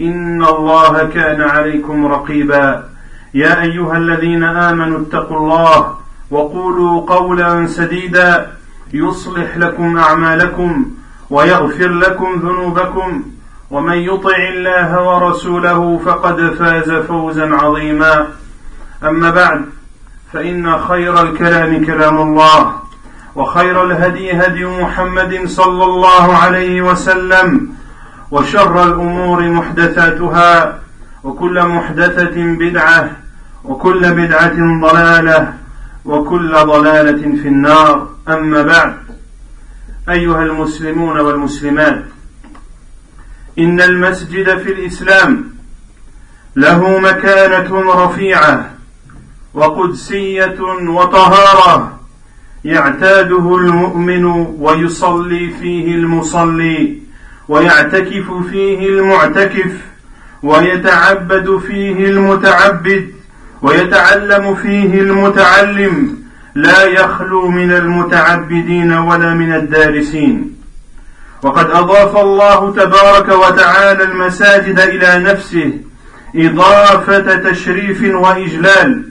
إن 0.00 0.44
الله 0.44 1.04
كان 1.14 1.40
عليكم 1.40 2.06
رقيبا. 2.06 2.84
يا 3.34 3.62
أيها 3.62 3.96
الذين 3.96 4.44
آمنوا 4.44 5.00
اتقوا 5.00 5.36
الله 5.36 5.94
وقولوا 6.30 7.00
قولا 7.00 7.66
سديدا. 7.66 8.52
يصلح 8.92 9.56
لكم 9.56 9.98
أعمالكم 9.98 10.86
ويغفر 11.30 11.88
لكم 11.88 12.40
ذنوبكم. 12.42 13.22
ومن 13.70 13.96
يطع 13.96 14.36
الله 14.54 15.08
ورسوله 15.08 16.00
فقد 16.04 16.54
فاز 16.58 16.90
فوزا 16.92 17.54
عظيما. 17.54 18.26
أما 19.04 19.30
بعد 19.30 19.64
فإن 20.32 20.78
خير 20.78 21.22
الكلام 21.22 21.84
كلام 21.84 22.18
الله 22.22 22.72
وخير 23.36 23.84
الهدي 23.84 24.32
هدي 24.32 24.64
محمد 24.64 25.42
صلى 25.46 25.84
الله 25.84 26.36
عليه 26.36 26.82
وسلم 26.82 27.68
وشر 28.30 28.84
الأمور 28.84 29.48
محدثاتها 29.48 30.78
وكل 31.24 31.62
محدثة 31.66 32.36
بدعة 32.36 33.10
وكل 33.64 34.14
بدعة 34.14 34.80
ضلالة 34.80 35.54
وكل 36.04 36.52
ضلالة 36.52 37.36
في 37.42 37.48
النار. 37.48 38.08
أما 38.28 38.62
بعد 38.62 38.96
أيها 40.08 40.42
المسلمون 40.42 41.20
والمسلمات 41.20 42.04
إن 43.58 43.80
المسجد 43.80 44.58
في 44.58 44.72
الإسلام 44.72 45.44
له 46.56 46.98
مكانة 46.98 47.80
رفيعة 48.04 48.70
وقدسية 49.54 50.60
وطهارة 50.88 52.00
يعتاده 52.64 53.56
المؤمن 53.56 54.24
ويصلي 54.58 55.50
فيه 55.50 55.94
المصلي. 55.94 56.98
ويعتكف 57.50 58.26
فيه 58.50 58.88
المعتكف 58.88 59.72
ويتعبد 60.42 61.60
فيه 61.66 62.06
المتعبد 62.06 63.10
ويتعلم 63.62 64.54
فيه 64.54 65.00
المتعلم. 65.00 66.20
لا 66.54 66.84
يخلو 66.84 67.48
من 67.48 67.72
المتعبدين 67.72 68.92
ولا 68.92 69.34
من 69.34 69.54
الدارسين. 69.54 70.56
وقد 71.42 71.70
أضاف 71.70 72.16
الله 72.16 72.72
تبارك 72.72 73.28
وتعالى 73.28 74.04
المساجد 74.04 74.78
إلى 74.80 75.18
نفسه 75.18 75.72
إضافة 76.36 77.50
تشريف 77.50 78.14
وإجلال. 78.14 79.04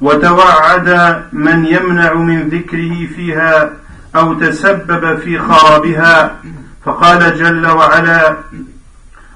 وتوعد 0.00 0.88
من 1.32 1.66
يمنع 1.66 2.12
من 2.14 2.48
ذكره 2.48 3.06
فيها 3.16 3.70
أو 4.16 4.34
تسبب 4.34 5.18
في 5.18 5.38
خرابها. 5.38 6.36
فقال 6.84 7.38
جل 7.38 7.66
وعلا 7.66 8.36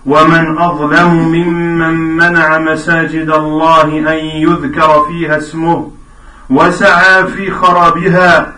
ومن 0.07 0.59
أظلم 0.59 1.15
ممن 1.15 2.17
منع 2.17 2.59
مساجد 2.59 3.31
الله 3.31 3.99
أن 3.99 4.25
يذكر 4.25 5.05
فيها 5.09 5.37
اسمه 5.37 5.91
وسعى 6.51 7.27
في 7.27 7.51
خرابها 7.51 8.53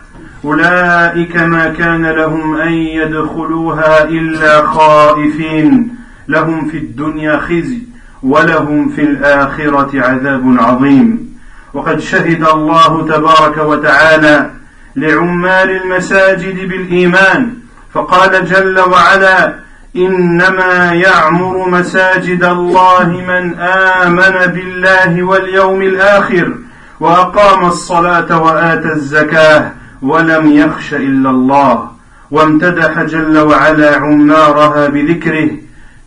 أولئك 0.44 1.36
ما 1.36 1.68
كان 1.68 2.06
لهم 2.06 2.56
أن 2.56 2.72
يدخلوها 2.72 4.04
إلا 4.04 4.66
خائفين. 4.66 5.94
لهم 6.28 6.68
في 6.68 6.76
الدنيا 6.76 7.38
خزي 7.38 7.78
ولهم 8.22 8.88
في 8.88 9.02
الآخرة 9.02 10.00
عذاب 10.02 10.56
عظيم. 10.58 11.34
وقد 11.74 12.00
شهد 12.00 12.48
الله 12.48 13.06
تبارك 13.06 13.58
وتعالى 13.58 14.50
لعمال 14.96 15.70
المساجد 15.70 16.68
بالإيمان 16.68 17.63
فقال 17.94 18.44
جل 18.46 18.80
وعلا 18.80 19.54
إنما 19.96 20.92
يعمر 20.92 21.68
مساجد 21.68 22.44
الله 22.44 23.06
من 23.06 23.54
آمن 23.58 24.52
بالله 24.52 25.22
واليوم 25.22 25.82
الآخر 25.82 26.54
وأقام 27.00 27.64
الصلاة 27.64 28.42
وآتى 28.42 28.92
الزكاة 28.92 29.72
ولم 30.02 30.52
يخش 30.52 30.94
إلا 30.94 31.30
الله. 31.30 31.90
وامتدح 32.30 33.02
جل 33.02 33.38
وعلا 33.38 33.96
عمارها 33.96 34.88
بذكره 34.88 35.50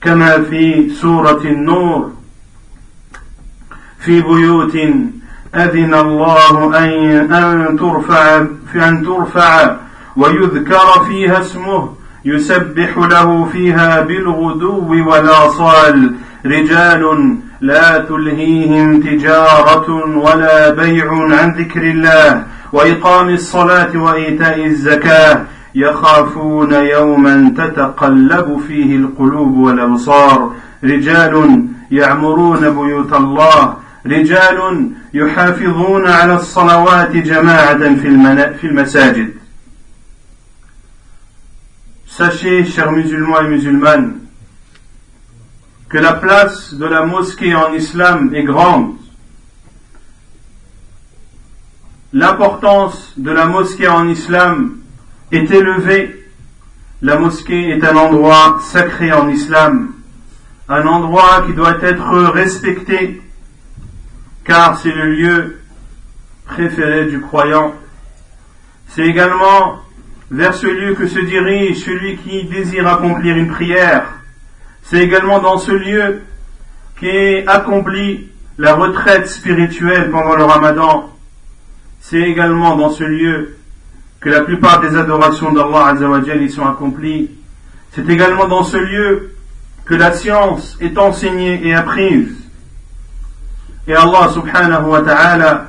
كما 0.01 0.43
في 0.43 0.89
سورة 0.89 1.41
النور. 1.45 2.11
في 3.99 4.21
بيوت 4.21 4.75
أذن 5.55 5.93
الله 5.93 6.77
أن 6.77 7.33
أن 7.33 7.77
ترفع 7.77 8.43
في 8.71 8.87
أن 8.87 9.05
ترفع 9.05 9.75
ويذكر 10.17 11.05
فيها 11.07 11.41
اسمه 11.41 11.89
يسبح 12.25 12.97
له 12.97 13.45
فيها 13.51 14.01
بالغدو 14.01 15.09
والآصال. 15.09 16.13
رجال 16.45 17.35
لا 17.61 17.97
تلهيهم 17.97 19.01
تجارة 19.01 19.89
ولا 20.17 20.69
بيع 20.69 21.11
عن 21.11 21.55
ذكر 21.57 21.81
الله 21.81 22.43
وإقام 22.73 23.29
الصلاة 23.29 23.97
وإيتاء 23.97 24.65
الزكاة. 24.65 25.41
يخافون 25.75 26.73
يوما 26.73 27.53
تتقلب 27.57 28.61
فيه 28.67 28.95
القلوب 28.95 29.57
والأبصار. 29.57 30.51
رجال 30.83 31.65
يعمرون 31.91 32.59
بيوت 32.59 33.13
الله. 33.13 33.73
رجال 34.07 34.89
يحافظون 35.13 36.07
على 36.07 36.35
الصلوات 36.35 37.11
جماعة 37.11 37.77
في, 37.77 38.53
في 38.61 38.67
المساجد. 38.67 39.36
Sachez, 42.17 42.65
chers 42.65 42.91
musulmans 42.91 43.41
et 43.41 43.47
musulmanes, 43.47 44.21
que 45.87 45.99
la 45.99 46.13
place 46.13 46.73
de 46.73 46.85
la 46.87 47.05
mosquée 47.05 47.53
en 47.53 47.71
islam 47.73 48.33
est 48.33 48.41
grande. 48.41 48.95
L'importance 52.13 53.13
de 53.17 53.29
la 53.29 53.45
mosquée 53.45 53.87
en 53.87 54.07
islam 54.07 54.77
est 55.31 55.51
élevée. 55.51 56.27
La 57.03 57.19
mosquée 57.19 57.69
est 57.69 57.85
un 57.85 57.95
endroit 57.95 58.61
sacré 58.63 59.13
en 59.13 59.29
islam, 59.29 59.93
un 60.69 60.87
endroit 60.87 61.43
qui 61.45 61.53
doit 61.53 61.77
être 61.83 62.31
respecté 62.31 63.21
car 64.43 64.79
c'est 64.79 64.91
le 64.91 65.13
lieu 65.13 65.61
préféré 66.45 67.05
du 67.05 67.21
croyant. 67.21 67.75
C'est 68.87 69.05
également 69.05 69.83
vers 70.29 70.53
ce 70.53 70.67
lieu 70.67 70.93
que 70.93 71.07
se 71.07 71.19
dirige 71.19 71.83
celui 71.85 72.17
qui 72.17 72.43
désire 72.45 72.87
accomplir 72.87 73.35
une 73.37 73.47
prière. 73.47 74.05
C'est 74.83 74.99
également 74.99 75.39
dans 75.39 75.57
ce 75.57 75.71
lieu 75.71 76.21
qu'est 76.99 77.45
accomplie 77.47 78.29
la 78.57 78.73
retraite 78.73 79.27
spirituelle 79.27 80.09
pendant 80.11 80.35
le 80.35 80.43
ramadan. 80.43 81.13
C'est 81.99 82.21
également 82.21 82.75
dans 82.75 82.89
ce 82.89 83.03
lieu 83.03 83.57
que 84.19 84.29
la 84.29 84.41
plupart 84.41 84.81
des 84.81 84.95
adorations 84.95 85.51
d'Allah 85.53 85.93
y 86.41 86.49
sont 86.49 86.65
accomplies. 86.65 87.29
C'est 87.91 88.07
également 88.09 88.47
dans 88.47 88.63
ce 88.63 88.77
lieu 88.77 89.35
que 89.85 89.95
la 89.95 90.11
science 90.13 90.77
est 90.81 90.97
enseignée 90.97 91.65
et 91.65 91.73
apprise. 91.73 92.35
Et 93.87 93.93
Allah 93.93 94.29
subhanahu 94.33 94.89
wa 94.89 95.01
ta'ala 95.01 95.67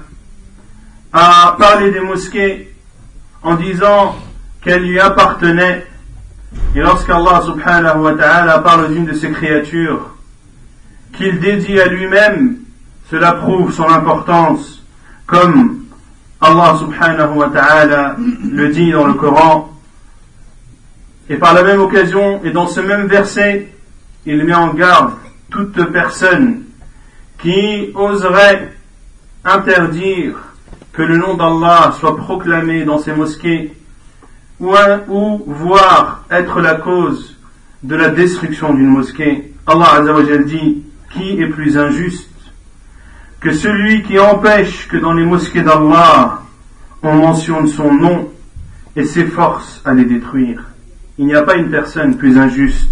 a 1.13 1.57
parlé 1.59 1.93
des 1.93 2.01
mosquées 2.01 2.75
en 3.43 3.55
disant 3.55 4.17
qu'elles 4.63 4.85
lui 4.85 5.01
appartenaient. 5.01 5.87
Et 6.75 6.81
lorsqu'Allah 6.81 7.43
subhanahu 7.45 8.01
wa 8.01 8.15
ta'ala 8.15 8.59
parle 8.61 8.93
d'une 8.93 9.07
de 9.07 9.15
ses 9.15 9.31
créatures 9.31 10.11
qu'il 11.13 11.41
dédie 11.41 11.81
à 11.81 11.87
lui-même, 11.87 12.59
cela 13.11 13.33
prouve 13.33 13.73
son 13.73 13.89
importance 13.89 14.83
comme 15.27 15.85
Allah 16.41 16.77
subhanahu 16.79 17.37
wa 17.37 17.49
ta'ala 17.49 18.17
le 18.19 18.69
dit 18.69 18.93
dans 18.93 19.07
le 19.07 19.15
Coran, 19.15 19.73
et 21.29 21.37
par 21.37 21.53
la 21.53 21.63
même 21.63 21.81
occasion, 21.81 22.41
et 22.45 22.51
dans 22.51 22.67
ce 22.67 22.81
même 22.81 23.07
verset, 23.07 23.69
il 24.25 24.45
met 24.45 24.55
en 24.55 24.73
garde 24.73 25.13
toute 25.51 25.91
personne 25.93 26.63
qui 27.39 27.91
oserait 27.95 28.73
interdire 29.45 30.37
que 30.93 31.03
le 31.03 31.17
nom 31.17 31.35
d'Allah 31.35 31.95
soit 31.99 32.17
proclamé 32.17 32.85
dans 32.85 32.99
ces 32.99 33.13
mosquées 33.13 33.73
ou, 34.61 34.75
ou 35.09 35.45
voir 35.47 36.25
être 36.31 36.61
la 36.61 36.75
cause 36.75 37.37
de 37.83 37.95
la 37.95 38.11
destruction 38.11 38.75
d'une 38.75 38.89
mosquée. 38.89 39.53
Allah 39.67 39.95
Azzawajal 40.01 40.45
dit 40.45 40.83
qui 41.13 41.41
est 41.41 41.47
plus 41.49 41.77
injuste 41.79 42.29
que 43.41 43.53
celui 43.53 44.03
qui 44.03 44.19
empêche 44.19 44.89
que 44.89 44.97
dans 44.97 45.13
les 45.13 45.25
mosquées 45.25 45.63
d'Allah 45.63 46.43
on 47.03 47.15
mentionne 47.15 47.69
son 47.69 47.93
nom 47.93 48.29
et 48.97 49.05
s'efforce 49.05 49.81
à 49.85 49.95
les 49.95 50.05
détruire. 50.05 50.65
Il 51.19 51.27
n'y 51.27 51.35
a 51.35 51.43
pas 51.43 51.57
une 51.57 51.71
personne 51.71 52.17
plus 52.17 52.37
injuste. 52.39 52.89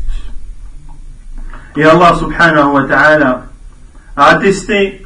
Et 1.76 1.84
Allah 1.84 2.14
subhanahu 2.18 2.72
wa 2.72 2.84
ta'ala 2.84 3.46
a 4.16 4.24
attesté 4.26 5.04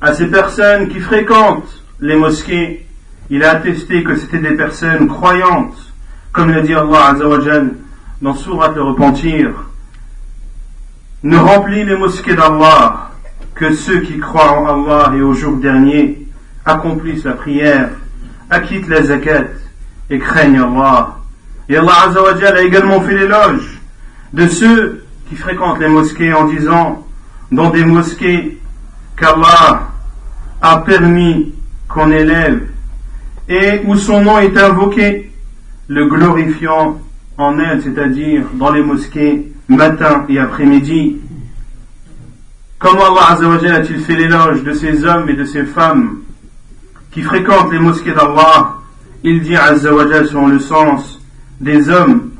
à 0.00 0.12
ces 0.14 0.26
personnes 0.26 0.88
qui 0.88 1.00
fréquentent 1.00 1.82
les 2.00 2.16
mosquées, 2.16 2.86
il 3.30 3.42
a 3.42 3.52
attesté 3.52 4.04
que 4.04 4.16
c'était 4.16 4.38
des 4.38 4.54
personnes 4.54 5.08
croyantes, 5.08 5.92
comme 6.32 6.50
l'a 6.50 6.60
dit 6.60 6.74
Allah 6.74 7.10
Azzawajal 7.10 7.74
dans 8.20 8.34
Surat 8.34 8.72
le 8.74 8.82
Repentir. 8.82 9.50
Ne 11.22 11.36
remplit 11.36 11.84
les 11.84 11.96
mosquées 11.96 12.34
d'Allah 12.34 13.10
que 13.54 13.72
ceux 13.72 14.00
qui 14.00 14.18
croient 14.18 14.60
en 14.60 14.84
Allah 14.84 15.12
et 15.16 15.22
au 15.22 15.32
jour 15.32 15.56
dernier 15.56 16.26
accomplissent 16.66 17.24
la 17.24 17.32
prière, 17.32 17.90
acquittent 18.50 18.88
la 18.88 19.04
zakat 19.04 19.44
et 20.10 20.18
craignent 20.18 20.60
Allah. 20.60 21.16
Et 21.68 21.76
Allah 21.76 22.08
Azzawajal 22.08 22.56
a 22.56 22.62
également 22.62 23.00
fait 23.00 23.16
l'éloge 23.16 23.80
de 24.34 24.48
ceux 24.48 25.04
qui 25.28 25.36
fréquentent 25.36 25.80
les 25.80 25.88
mosquées 25.88 26.34
en 26.34 26.44
disant 26.44 27.06
dans 27.50 27.70
des 27.70 27.84
mosquées 27.84 28.60
qu'Allah 29.16 29.88
a 30.60 30.78
permis 30.78 31.54
qu'on 31.88 32.10
élève 32.10 32.73
et 33.48 33.80
où 33.84 33.96
son 33.96 34.22
nom 34.22 34.38
est 34.38 34.56
invoqué, 34.56 35.30
le 35.88 36.06
glorifiant 36.06 37.00
en 37.36 37.58
elle, 37.58 37.82
c'est-à-dire 37.82 38.44
dans 38.54 38.70
les 38.70 38.82
mosquées, 38.82 39.52
matin 39.68 40.24
et 40.28 40.38
après-midi. 40.38 41.16
Comment 42.78 43.16
Allah 43.16 43.76
a-t-il 43.76 44.00
fait 44.00 44.16
l'éloge 44.16 44.62
de 44.62 44.72
ces 44.72 45.04
hommes 45.04 45.28
et 45.28 45.34
de 45.34 45.44
ces 45.44 45.64
femmes 45.64 46.18
qui 47.10 47.22
fréquentent 47.22 47.72
les 47.72 47.78
mosquées 47.78 48.12
d'Allah? 48.12 48.74
Il 49.22 49.40
dit 49.40 49.56
Azzawajal 49.56 50.26
selon 50.26 50.48
le 50.48 50.58
sens 50.58 51.20
des 51.60 51.88
hommes 51.88 52.30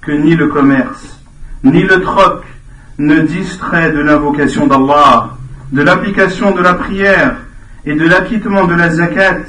que 0.00 0.10
ni 0.10 0.34
le 0.34 0.48
commerce, 0.48 1.20
ni 1.62 1.82
le 1.82 2.00
troc 2.00 2.42
ne 2.98 3.20
distrait 3.20 3.92
de 3.92 4.00
l'invocation 4.00 4.66
d'Allah, 4.66 5.36
de 5.70 5.82
l'application 5.82 6.50
de 6.50 6.60
la 6.60 6.74
prière 6.74 7.36
et 7.84 7.94
de 7.94 8.04
l'acquittement 8.06 8.64
de 8.64 8.74
la 8.74 8.90
zakat 8.90 9.42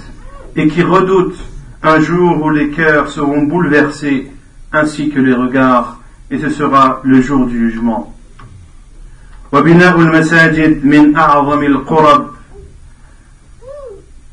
et 0.56 0.68
qui 0.68 0.82
redoutent 0.82 1.38
un 1.82 2.00
jour 2.00 2.44
où 2.44 2.50
les 2.50 2.70
cœurs 2.70 3.08
seront 3.08 3.42
bouleversés 3.42 4.30
ainsi 4.72 5.10
que 5.10 5.20
les 5.20 5.34
regards 5.34 5.98
et 6.30 6.38
ce 6.38 6.48
sera 6.48 7.00
le 7.04 7.20
jour 7.20 7.46
du 7.46 7.70
jugement. 7.70 8.14
وبناء 9.52 9.96
المساجد 9.98 10.84
من 10.84 11.16
أعظم 11.16 11.62
القرب 11.62 12.26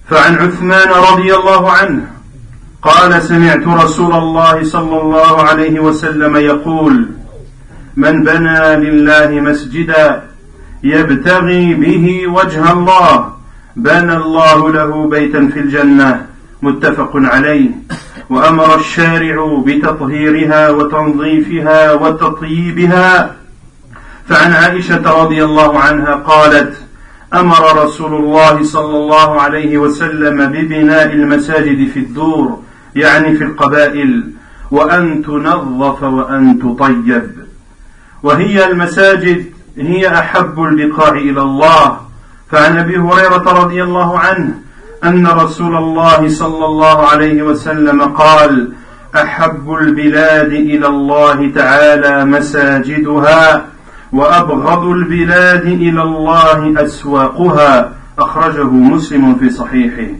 فعن 0.09 0.35
عثمان 0.35 0.89
رضي 0.89 1.35
الله 1.35 1.71
عنه 1.71 2.07
قال 2.81 3.21
سمعت 3.23 3.67
رسول 3.67 4.13
الله 4.13 4.63
صلى 4.63 5.01
الله 5.01 5.41
عليه 5.41 5.79
وسلم 5.79 6.35
يقول 6.35 7.07
من 7.95 8.23
بنى 8.23 8.75
لله 8.75 9.41
مسجدا 9.41 10.23
يبتغي 10.83 11.73
به 11.73 12.27
وجه 12.27 12.71
الله 12.73 13.30
بنى 13.76 14.16
الله 14.16 14.72
له 14.72 15.08
بيتا 15.08 15.48
في 15.52 15.60
الجنة 15.60 16.26
متفق 16.62 17.10
عليه. 17.14 17.70
وأمر 18.30 18.76
الشارع 18.76 19.62
بتطهيرها 19.66 20.70
وتنظيفها 20.70 21.92
وتطييبها 21.92 23.36
فعن 24.28 24.52
عائشة 24.52 25.22
رضي 25.22 25.44
الله 25.44 25.78
عنها 25.78 26.14
قالت 26.14 26.76
أمر 27.34 27.84
رسول 27.84 28.14
الله 28.14 28.62
صلى 28.62 28.96
الله 28.96 29.40
عليه 29.40 29.78
وسلم 29.78 30.46
ببناء 30.46 31.12
المساجد 31.12 31.88
في 31.88 31.98
الدور 31.98 32.62
يعني 32.94 33.36
في 33.36 33.44
القبائل. 33.44 34.30
وأن 34.70 35.22
تنظف 35.22 36.02
وأن 36.02 36.58
تطيب. 36.58 37.30
وهي 38.22 38.66
المساجد 38.66 39.44
هي 39.78 40.08
أحب 40.18 40.62
البقاع 40.62 41.12
إلى 41.12 41.42
الله. 41.42 42.11
فعن 42.52 42.78
أبي 42.78 42.96
هريرة 42.98 43.62
رضي 43.62 43.82
الله 43.82 44.18
عنه 44.18 44.54
أن 45.04 45.26
رسول 45.26 45.76
الله 45.76 46.28
صلى 46.28 46.64
الله 46.64 47.06
عليه 47.06 47.42
وسلم 47.42 48.02
قال 48.02 48.72
أحب 49.16 49.72
البلاد 49.72 50.52
إلى 50.52 50.86
الله 50.86 51.50
تعالى 51.54 52.24
مساجدها 52.24 53.64
وأبغض 54.12 54.84
البلاد 54.84 55.66
إلى 55.66 56.02
الله 56.02 56.84
أسواقها 56.84 57.92
أخرجه 58.18 58.70
مسلم 58.70 59.34
في 59.34 59.50
صحيحه. 59.50 60.10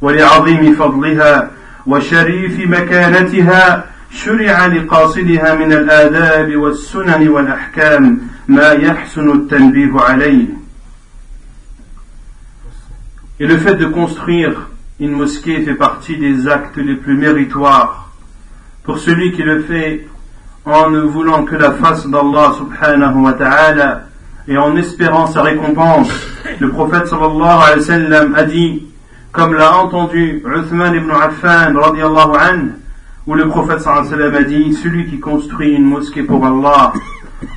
ولعظيم 0.00 0.74
فضلها 0.74 1.50
وشريف 1.86 2.68
مكانتها 2.68 3.84
شرع 4.10 4.66
لقاصدها 4.66 5.54
من 5.54 5.72
الآداب 5.72 6.56
والسنن 6.56 7.28
والأحكام 7.28 8.18
ما 8.48 8.72
يحسن 8.72 9.30
التنبيه 9.30 10.00
عليه. 10.00 10.59
Et 13.40 13.46
le 13.46 13.56
fait 13.56 13.76
de 13.76 13.86
construire 13.86 14.68
une 15.00 15.12
mosquée 15.12 15.62
fait 15.62 15.74
partie 15.74 16.18
des 16.18 16.46
actes 16.46 16.76
les 16.76 16.94
plus 16.94 17.16
méritoires 17.16 18.10
pour 18.84 18.98
celui 18.98 19.32
qui 19.32 19.42
le 19.42 19.62
fait 19.62 20.06
en 20.66 20.90
ne 20.90 21.00
voulant 21.00 21.44
que 21.46 21.56
la 21.56 21.70
face 21.72 22.06
d'Allah 22.06 22.52
subhanahu 22.58 23.22
wa 23.22 23.32
ta'ala 23.32 24.02
et 24.46 24.58
en 24.58 24.76
espérant 24.76 25.26
sa 25.26 25.40
récompense. 25.40 26.10
Le 26.58 26.68
prophète 26.68 27.06
sallallahu 27.06 27.62
alayhi 27.72 28.10
wa 28.10 28.38
a 28.38 28.44
dit, 28.44 28.86
comme 29.32 29.54
l'a 29.54 29.74
entendu 29.74 30.42
Uthman 30.44 30.94
ibn 30.94 31.10
Affan 31.10 31.74
radiallahu 31.74 32.36
anhu, 32.36 32.72
où 33.26 33.34
le 33.34 33.48
prophète 33.48 33.80
sallallahu 33.80 34.12
alayhi 34.12 34.32
wa 34.32 34.38
a 34.38 34.42
dit, 34.42 34.74
celui 34.74 35.06
qui 35.06 35.18
construit 35.18 35.72
une 35.72 35.86
mosquée 35.86 36.24
pour 36.24 36.44
Allah, 36.44 36.92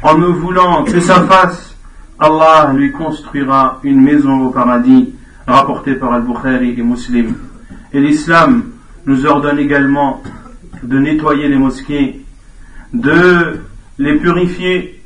en 0.02 0.18
ne 0.18 0.28
voulant 0.28 0.86
que 0.86 1.02
sa 1.02 1.24
face, 1.24 1.76
Allah 2.20 2.72
lui 2.74 2.94
construira 2.94 3.82
une 3.84 4.00
maison 4.00 4.46
au 4.46 4.50
paradis 4.50 5.14
rapporté 5.48 5.96
par 5.96 6.14
Al-Bukhari 6.14 6.76
et 6.78 6.84
Muslim. 6.84 7.36
Et 7.92 8.00
l'islam 8.00 8.64
nous 9.06 9.26
ordonne 9.26 9.60
également 9.60 10.22
de 10.82 10.98
nettoyer 11.00 11.48
les 11.48 11.58
mosquées, 11.58 12.22
de 12.94 13.62
les 13.98 14.16
purifier, 14.18 15.02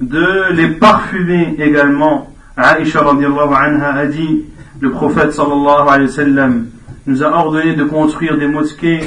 de 0.00 0.52
les 0.52 0.68
parfumer 0.68 1.54
également. 1.58 2.28
Aisha 2.56 3.00
anha 3.00 3.94
a 3.94 4.06
dit, 4.06 4.44
le 4.80 4.90
prophète 4.90 5.32
sallallahu 5.32 6.66
nous 7.06 7.22
a 7.22 7.28
ordonné 7.28 7.74
de 7.74 7.84
construire 7.84 8.36
des 8.38 8.46
mosquées 8.46 9.00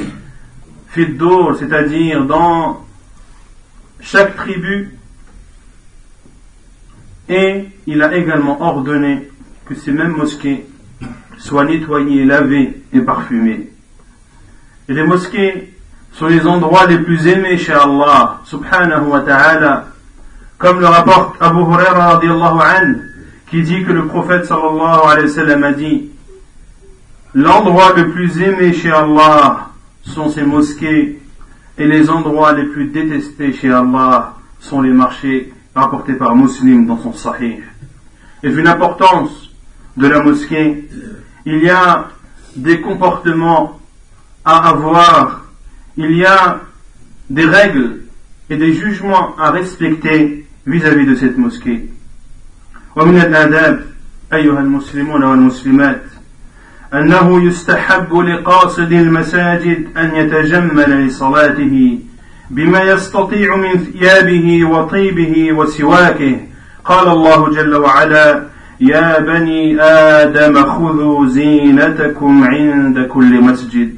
fiddour, 0.89 1.55
c'est-à-dire 1.57 2.25
dans 2.25 2.81
chaque 3.99 4.35
tribu, 4.35 4.97
et 7.27 7.65
il 7.87 8.01
a 8.01 8.15
également 8.15 8.61
ordonné 8.61 9.29
que 9.65 9.75
ces 9.75 9.91
mêmes 9.91 10.15
mosquées 10.15 10.65
soient 11.37 11.65
nettoyées, 11.65 12.25
lavées 12.25 12.81
et 12.93 13.01
parfumées. 13.01 13.69
Et 14.87 14.93
les 14.93 15.03
mosquées 15.03 15.73
sont 16.13 16.27
les 16.27 16.45
endroits 16.45 16.85
les 16.85 16.99
plus 16.99 17.27
aimés 17.27 17.57
chez 17.57 17.73
Allah, 17.73 18.41
subhanahu 18.45 19.07
wa 19.07 19.21
ta'ala, 19.21 19.87
comme 20.57 20.79
le 20.79 20.85
rapporte 20.85 21.35
Abu 21.41 21.59
Huraira 21.59 22.13
radiallahu 22.13 22.59
anhu, 22.61 23.01
qui 23.49 23.63
dit 23.63 23.83
que 23.83 23.91
le 23.91 24.07
prophète 24.07 24.45
sallallahu 24.45 25.11
alayhi 25.11 25.27
wa 25.27 25.33
sallam 25.33 25.63
a 25.63 25.73
dit, 25.73 26.09
l'endroit 27.33 27.93
le 27.95 28.09
plus 28.11 28.41
aimé 28.41 28.71
chez 28.73 28.91
Allah 28.91 29.69
sont 30.03 30.29
ces 30.29 30.43
mosquées, 30.43 31.19
et 31.77 31.87
les 31.87 32.09
endroits 32.09 32.53
les 32.53 32.65
plus 32.65 32.85
détestés 32.85 33.51
chez 33.51 33.71
Allah 33.71 34.35
sont 34.59 34.81
les 34.81 34.93
marchés 34.93 35.53
rapportés 35.75 36.13
par 36.13 36.35
Muslim 36.35 36.85
dans 36.85 36.97
son 36.97 37.11
sahih. 37.11 37.59
Et 38.43 38.49
vu 38.49 38.61
l'importance 38.61 39.44
de 39.96 40.06
la 40.06 40.22
mosquée, 40.22 40.88
il 41.46 41.62
y 41.62 41.70
a 41.70 42.08
des 42.56 42.80
comportements 42.80 43.80
à 44.44 44.68
avoir, 44.68 45.46
il 45.96 46.16
y 46.16 46.24
a 46.24 46.60
des 47.28 47.44
règles 47.44 48.00
et 48.48 48.56
des 48.56 48.72
jugements 48.74 49.36
à 49.36 49.50
respecter 49.50 50.46
vis-à-vis 50.66 51.06
de 51.06 51.14
cette 51.14 51.38
mosquée. 51.38 51.88
ومن 52.96 53.20
الآداب 53.20 53.86
أيها 54.32 54.60
المسلمون 54.60 55.24
والمسلمات 55.24 56.02
أنه 56.94 57.44
يستحب 57.44 58.14
لقاصد 58.14 58.92
المساجد 58.92 59.96
أن 59.96 60.14
يتجمل 60.14 61.06
لصلاته 61.06 61.98
بما 62.50 62.82
يستطيع 62.82 63.56
من 63.56 63.78
ثيابه 63.78 64.64
وطيبه 64.64 65.52
وسواكه 65.52 66.40
قال 66.84 67.08
الله 67.08 67.50
جل 67.50 67.74
وعلا 67.74 68.46
يا 68.79 69.19
بني 69.19 69.81
آدم 69.81 70.55
خذوا 70.63 71.27
زينتكم 71.27 72.43
عند 72.43 72.99
كل 72.99 73.41
مسجد. 73.41 73.95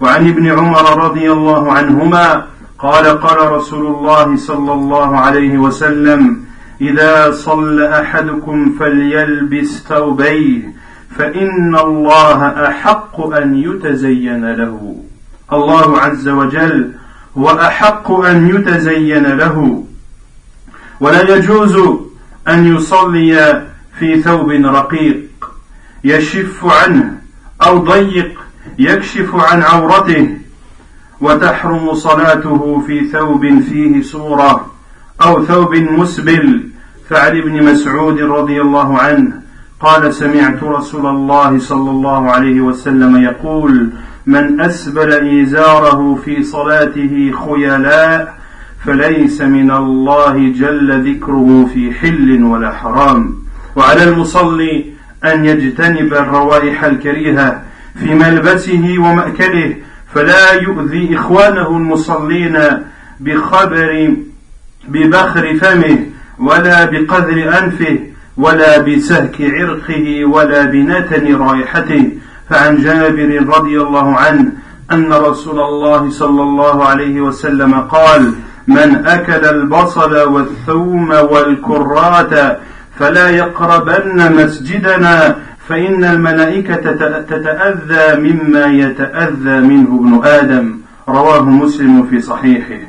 وعن 0.00 0.28
ابن 0.28 0.46
عمر 0.46 1.04
رضي 1.04 1.32
الله 1.32 1.72
عنهما 1.72 2.44
قال 2.78 3.06
قال 3.06 3.52
رسول 3.52 3.86
الله 3.86 4.36
صلى 4.36 4.72
الله 4.72 5.18
عليه 5.18 5.58
وسلم 5.58 6.40
إذا 6.80 7.30
صلى 7.30 8.00
أحدكم 8.00 8.74
فليلبس 8.78 9.84
ثوبيه 9.88 10.72
فإن 11.18 11.78
الله 11.78 12.68
أحق 12.68 13.34
أن 13.34 13.56
يتزين 13.56 14.52
له. 14.52 14.96
الله 15.52 15.98
عز 16.00 16.28
وجل 16.28 16.92
هو 17.38 17.50
أحق 17.50 18.12
أن 18.12 18.48
يتزين 18.48 19.26
له. 19.26 19.84
ولا 21.00 21.36
يجوز 21.36 21.76
أن 22.48 22.76
يصلي 22.76 23.62
في 24.00 24.22
ثوب 24.22 24.50
رقيق 24.50 25.50
يشف 26.04 26.64
عنه 26.64 27.18
أو 27.66 27.78
ضيق 27.78 28.40
يكشف 28.78 29.34
عن 29.34 29.62
عورته. 29.62 30.36
وتحرم 31.20 31.94
صلاته 31.94 32.82
في 32.86 33.04
ثوب 33.04 33.60
فيه 33.60 34.02
صورة 34.02 34.72
أو 35.22 35.44
ثوب 35.44 35.74
مسبل. 35.74 36.70
فعن 37.08 37.36
ابن 37.36 37.64
مسعود 37.64 38.20
رضي 38.20 38.60
الله 38.60 38.98
عنه 38.98 39.42
قال 39.80 40.14
سمعت 40.14 40.62
رسول 40.62 41.06
الله 41.06 41.58
صلى 41.58 41.90
الله 41.90 42.30
عليه 42.30 42.60
وسلم 42.60 43.16
يقول 43.16 43.90
من 44.26 44.60
أسبل 44.60 45.12
إيزاره 45.12 46.18
في 46.24 46.42
صلاته 46.42 47.32
خيلاء 47.44 48.38
فليس 48.84 49.40
من 49.40 49.70
الله 49.70 50.52
جل 50.52 51.14
ذكره 51.14 51.70
في 51.74 51.92
حل 51.92 52.44
ولا 52.44 52.72
حرام. 52.72 53.39
وعلى 53.76 54.04
المصلي 54.04 54.84
أن 55.24 55.44
يجتنب 55.44 56.14
الروائح 56.14 56.84
الكريهة 56.84 57.62
في 57.98 58.14
ملبسه 58.14 58.94
ومأكله 58.98 59.76
فلا 60.14 60.52
يؤذي 60.52 61.16
إخوانه 61.16 61.68
المصلين 61.68 62.58
بخبر 63.20 64.14
ببخر 64.88 65.54
فمه 65.54 65.98
ولا 66.38 66.84
بقذر 66.84 67.58
أنفه 67.58 67.98
ولا 68.36 68.78
بسهك 68.78 69.36
عرقه 69.40 70.24
ولا 70.24 70.64
بنتن 70.64 71.36
رائحته. 71.36 72.10
فعن 72.50 72.76
جابر 72.82 73.46
رضي 73.56 73.80
الله 73.80 74.16
عنه 74.16 74.52
أن 74.92 75.12
رسول 75.12 75.60
الله 75.60 76.10
صلى 76.10 76.42
الله 76.42 76.84
عليه 76.84 77.20
وسلم 77.20 77.74
قال 77.80 78.32
من 78.66 79.06
أكل 79.06 79.44
البصل 79.44 80.16
والثوم 80.16 81.10
والكرات 81.10 82.60
فلا 82.99 83.29
يقربن 83.29 84.35
مسجدنا 84.35 85.37
فإن 85.67 86.03
الملائكة 86.03 86.75
تتأذى 87.21 88.21
مما 88.21 88.65
يتأذى 88.65 89.59
منه 89.59 89.95
ابن 89.95 90.27
آدم 90.27 90.79
رواه 91.07 91.49
مسلم 91.49 92.07
في 92.07 92.21
صحيحه 92.21 92.79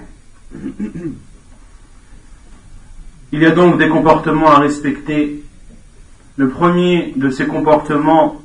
Il 3.33 3.43
y 3.43 3.47
a 3.47 3.51
donc 3.51 3.77
des 3.79 3.89
comportements 3.89 4.51
à 4.51 4.61
respecter. 4.61 5.43
Le 6.37 6.49
premier 6.49 7.13
de 7.17 7.29
ces 7.31 7.47
comportements 7.47 8.41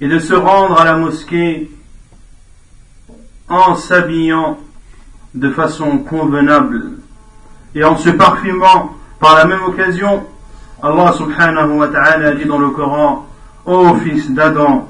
est 0.00 0.08
de 0.08 0.18
se 0.18 0.34
rendre 0.34 0.80
à 0.80 0.84
la 0.84 0.96
mosquée 0.96 1.70
en 3.48 3.76
s'habillant 3.76 4.58
de 5.34 5.50
façon 5.50 5.98
convenable 5.98 6.92
et 7.74 7.84
en 7.84 7.96
se 7.96 8.10
parfumant 8.10 8.96
par 9.20 9.36
la 9.36 9.44
même 9.44 9.62
occasion. 9.64 10.24
Allah 10.81 11.11
subhanahu 11.13 11.77
wa 11.79 11.87
ta'ala 11.87 12.33
dit 12.35 12.45
dans 12.45 12.59
le 12.59 12.69
Coran 12.69 13.25
Ô 13.65 13.95
fils 13.95 14.31
d'Adam, 14.31 14.87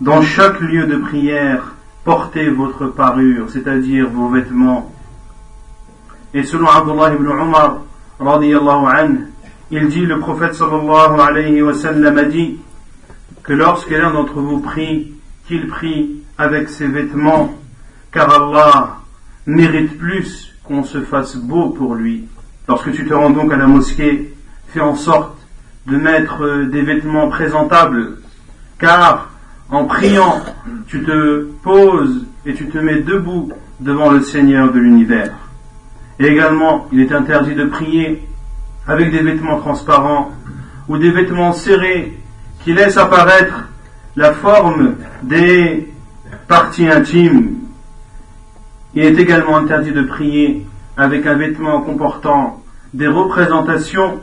dans 0.00 0.22
chaque 0.22 0.60
lieu 0.60 0.86
de 0.86 0.96
prière, 0.96 1.74
portez 2.04 2.50
votre 2.50 2.86
parure, 2.86 3.48
c'est-à-dire 3.50 4.08
vos 4.08 4.28
vêtements. 4.28 4.92
Et 6.34 6.44
selon 6.44 6.68
Abdullah 6.68 7.14
ibn 7.14 7.26
Umar, 7.26 7.80
il 9.70 9.88
dit, 9.88 10.06
le 10.06 10.18
prophète 10.18 10.54
sallallahu 10.54 11.20
alayhi 11.20 11.62
wa 11.62 11.74
sallam 11.74 12.18
a 12.18 12.24
dit 12.24 12.58
que 13.42 13.52
lorsque 13.54 13.90
l'un 13.90 14.12
d'entre 14.12 14.40
vous 14.40 14.60
prie, 14.60 15.14
qu'il 15.48 15.66
prie 15.68 16.22
avec 16.36 16.68
ses 16.68 16.86
vêtements, 16.86 17.54
car 18.12 18.30
Allah 18.30 18.96
mérite 19.46 19.98
plus 19.98 20.54
qu'on 20.64 20.84
se 20.84 21.00
fasse 21.00 21.36
beau 21.36 21.70
pour 21.70 21.94
lui. 21.94 22.26
Lorsque 22.68 22.92
tu 22.92 23.06
te 23.06 23.14
rends 23.14 23.30
donc 23.30 23.52
à 23.52 23.56
la 23.56 23.66
mosquée, 23.66 24.34
fais 24.72 24.80
en 24.80 24.94
sorte 24.94 25.36
de 25.86 25.96
mettre 25.96 26.66
des 26.70 26.82
vêtements 26.82 27.28
présentables, 27.28 28.18
car 28.78 29.30
en 29.70 29.84
priant, 29.84 30.42
tu 30.86 31.02
te 31.02 31.46
poses 31.62 32.26
et 32.44 32.54
tu 32.54 32.68
te 32.68 32.78
mets 32.78 33.00
debout 33.00 33.52
devant 33.78 34.10
le 34.10 34.20
Seigneur 34.20 34.72
de 34.72 34.78
l'univers. 34.78 35.32
Et 36.18 36.26
également, 36.26 36.86
il 36.92 37.00
est 37.00 37.12
interdit 37.12 37.54
de 37.54 37.64
prier 37.64 38.26
avec 38.86 39.10
des 39.10 39.22
vêtements 39.22 39.58
transparents 39.58 40.32
ou 40.88 40.98
des 40.98 41.10
vêtements 41.10 41.52
serrés 41.52 42.18
qui 42.64 42.72
laissent 42.72 42.96
apparaître 42.96 43.68
la 44.16 44.32
forme 44.32 44.96
des 45.22 45.92
parties 46.48 46.88
intimes. 46.88 47.56
Il 48.94 49.04
est 49.04 49.18
également 49.18 49.56
interdit 49.56 49.92
de 49.92 50.02
prier 50.02 50.66
avec 50.96 51.26
un 51.26 51.34
vêtement 51.34 51.80
comportant 51.80 52.62
des 52.92 53.06
représentations, 53.06 54.20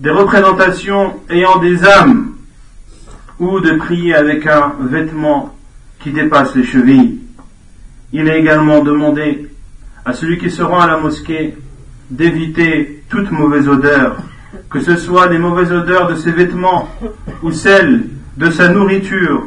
des 0.00 0.10
représentations 0.10 1.14
ayant 1.30 1.58
des 1.58 1.84
âmes, 1.84 2.32
ou 3.38 3.60
de 3.60 3.72
prier 3.72 4.14
avec 4.14 4.46
un 4.46 4.72
vêtement 4.80 5.54
qui 6.00 6.10
dépasse 6.10 6.54
les 6.54 6.64
chevilles. 6.64 7.20
Il 8.12 8.28
est 8.28 8.38
également 8.38 8.82
demandé 8.82 9.50
à 10.04 10.12
celui 10.12 10.38
qui 10.38 10.50
se 10.50 10.62
rend 10.62 10.80
à 10.80 10.86
la 10.86 10.98
mosquée 10.98 11.56
d'éviter 12.10 13.02
toute 13.08 13.30
mauvaise 13.30 13.68
odeur, 13.68 14.16
que 14.70 14.80
ce 14.80 14.96
soit 14.96 15.26
les 15.26 15.38
mauvaises 15.38 15.72
odeurs 15.72 16.08
de 16.08 16.14
ses 16.14 16.30
vêtements 16.30 16.88
ou 17.42 17.50
celles 17.50 18.04
de 18.36 18.50
sa 18.50 18.68
nourriture. 18.68 19.42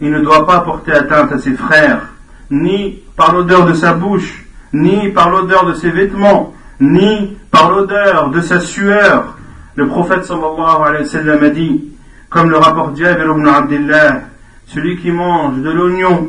Il 0.00 0.10
ne 0.10 0.20
doit 0.20 0.46
pas 0.46 0.60
porter 0.60 0.92
atteinte 0.92 1.32
à 1.32 1.38
ses 1.38 1.52
frères, 1.52 2.08
ni 2.50 3.02
par 3.16 3.32
l'odeur 3.32 3.66
de 3.66 3.74
sa 3.74 3.92
bouche, 3.92 4.44
ni 4.72 5.10
par 5.10 5.30
l'odeur 5.30 5.66
de 5.66 5.74
ses 5.74 5.90
vêtements, 5.90 6.54
ni 6.80 7.36
par 7.50 7.70
l'odeur 7.70 8.30
de 8.30 8.40
sa 8.40 8.60
sueur. 8.60 9.36
Le 9.80 9.86
prophète 9.86 10.26
sallallahu 10.26 10.82
alayhi 10.88 11.04
wa 11.04 11.08
sallam 11.08 11.42
a 11.42 11.48
dit, 11.48 11.84
comme 12.28 12.50
le 12.50 12.58
rapporte 12.58 12.98
Jabir 12.98 13.30
ibn 13.30 13.48
Abdullah, 13.48 14.24
celui 14.66 14.98
qui 14.98 15.10
mange 15.10 15.62
de 15.62 15.70
l'oignon, 15.70 16.28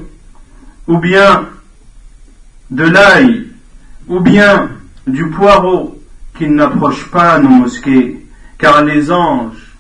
ou 0.87 0.97
bien 0.99 1.49
de 2.69 2.85
l'ail, 2.85 3.47
ou 4.07 4.21
bien 4.21 4.69
du 5.05 5.29
poireau 5.31 6.01
qu'il 6.37 6.55
n'approche 6.55 7.11
pas 7.11 7.39
nos 7.39 7.49
mosquées, 7.49 8.25
car 8.57 8.85
les 8.85 9.11
anges, 9.11 9.75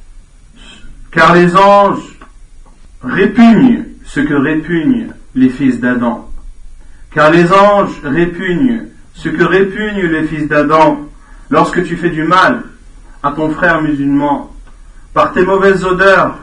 car 1.09 1.33
les 1.33 1.55
anges 1.55 2.19
répugnent 3.01 3.85
ce 4.03 4.19
que 4.19 4.33
répugnent 4.33 5.13
les 5.33 5.47
fils 5.47 5.79
d'Adam. 5.79 6.29
Car 7.13 7.31
les 7.31 7.49
anges 7.53 8.01
répugnent 8.03 8.87
ce 9.13 9.29
que 9.29 9.45
répugnent 9.45 10.11
les 10.11 10.23
fils 10.27 10.49
d'Adam 10.49 11.07
lorsque 11.49 11.85
tu 11.85 11.95
fais 11.95 12.09
du 12.09 12.23
mal 12.23 12.63
à 13.22 13.32
ton 13.32 13.50
frère 13.50 13.82
musulman 13.82 14.50
par 15.14 15.32
tes 15.32 15.44
mauvaises 15.44 15.84
odeurs. 15.84 16.34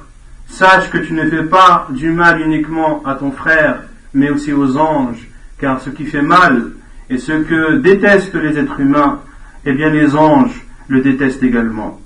Sache 0.48 0.90
que 0.90 0.98
tu 0.98 1.14
ne 1.14 1.30
fais 1.30 1.44
pas 1.44 1.88
du 1.90 2.12
mal 2.12 2.42
uniquement 2.42 3.02
à 3.06 3.16
ton 3.16 3.32
frère, 3.32 3.84
mais 4.14 4.30
aussi 4.30 4.52
aux 4.54 4.78
anges, 4.78 5.28
car 5.60 5.80
ce 5.80 5.90
qui 5.90 6.06
fait 6.06 6.22
mal 6.22 6.72
et 7.10 7.18
ce 7.18 7.32
que 7.32 7.78
détestent 7.78 8.36
les 8.36 8.58
êtres 8.58 8.80
humains, 8.80 9.20
eh 9.66 9.74
bien 9.74 9.90
les 9.90 10.16
anges 10.16 10.66
le 10.88 11.02
détestent 11.02 11.44
également. 11.44 12.00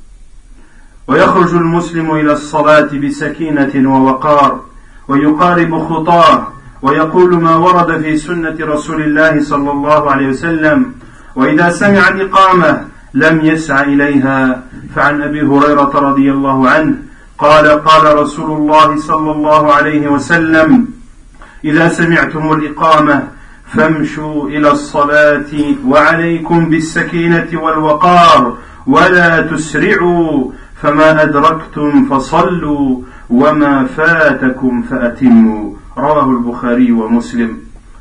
ويخرج 1.08 1.54
المسلم 1.56 2.12
إلى 2.12 2.32
الصلاة 2.32 2.90
بسكينة 3.04 3.74
ووقار 3.94 4.66
ويقارب 5.08 5.80
خطاه 5.80 6.48
ويقول 6.82 7.42
ما 7.42 7.56
ورد 7.56 8.02
في 8.02 8.18
سنة 8.18 8.56
رسول 8.62 9.02
الله 9.02 9.44
صلى 9.44 9.72
الله 9.72 10.12
عليه 10.12 10.28
وسلم 10.28 10.94
وإذا 11.36 11.70
سمع 11.70 12.08
الإقامة 12.08 12.82
لم 13.15 13.41
يسع 13.41 13.83
إليها. 13.83 14.63
فعن 14.95 15.23
أبي 15.23 15.43
هريرة 15.43 15.93
رضي 15.95 16.33
الله 16.33 16.69
عنه 16.69 16.95
قال 17.39 17.67
قال 17.85 18.19
رسول 18.19 18.51
الله 18.51 18.97
صلى 18.97 19.31
الله 19.31 19.73
عليه 19.75 20.09
وسلم 20.09 20.87
إذا 21.65 21.89
سمعتم 21.89 22.53
الإقامة 22.53 23.29
فامشوا 23.67 24.49
إلى 24.49 24.71
الصلاة 24.71 25.53
وعليكم 25.87 26.71
بالسكينة 26.71 27.49
والوقار 27.53 28.57
ولا 28.87 29.41
تسرعوا 29.41 30.53
فما 30.83 31.23
أدركتم 31.23 32.05
فصلوا 32.05 33.03
وما 33.31 33.85
فاتكم 33.85 34.83
فأتموا. 34.83 35.73
رواه 35.99 36.31
البخاري 36.31 36.93
ومسلم. 36.93 37.59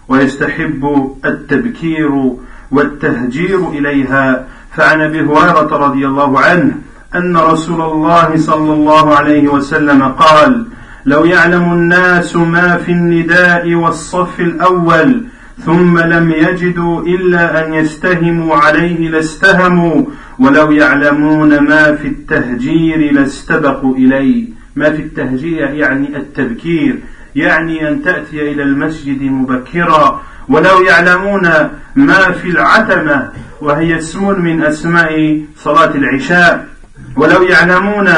ويستحب 0.07 1.15
التبكير 1.25 2.33
والتهجير 2.71 3.69
إليها 3.69 4.47
فعن 4.75 5.01
أبي 5.01 5.19
هريرة 5.21 5.77
رضي 5.87 6.07
الله 6.07 6.39
عنه 6.39 6.75
أن 7.15 7.37
رسول 7.37 7.81
الله 7.81 8.37
صلى 8.37 8.73
الله 8.73 9.15
عليه 9.15 9.47
وسلم 9.47 10.03
قال 10.03 10.65
لو 11.05 11.25
يعلم 11.25 11.73
الناس 11.73 12.35
ما 12.35 12.77
في 12.77 12.91
النداء 12.91 13.73
والصف 13.73 14.39
الأول 14.39 15.25
ثم 15.65 15.99
لم 15.99 16.31
يجدوا 16.31 17.01
إلا 17.01 17.67
أن 17.67 17.73
يستهموا 17.73 18.55
عليه 18.55 19.09
لاستهموا 19.09 20.05
ولو 20.39 20.71
يعلمون 20.71 21.59
ما 21.59 21.95
في 21.95 22.07
التهجير 22.07 23.13
لاستبقوا 23.13 23.95
إليه. 23.95 24.47
ما 24.75 24.91
في 24.91 25.01
التهجير 25.01 25.69
يعني 25.69 26.17
التبكير 26.17 26.99
يعني 27.35 27.89
أن 27.89 28.01
تأتي 28.01 28.51
إلى 28.51 28.63
المسجد 28.63 29.21
مبكرا 29.21 30.21
ولو 30.49 30.81
يعلمون 30.81 31.49
ما 31.95 32.31
في 32.31 32.47
العتمة 32.47 33.29
وهي 33.61 33.97
اسم 33.97 34.41
من 34.41 34.63
أسماء 34.63 35.41
صلاة 35.57 35.91
العشاء. 35.95 36.67
ولو 37.17 37.43
يعلمون 37.43 38.09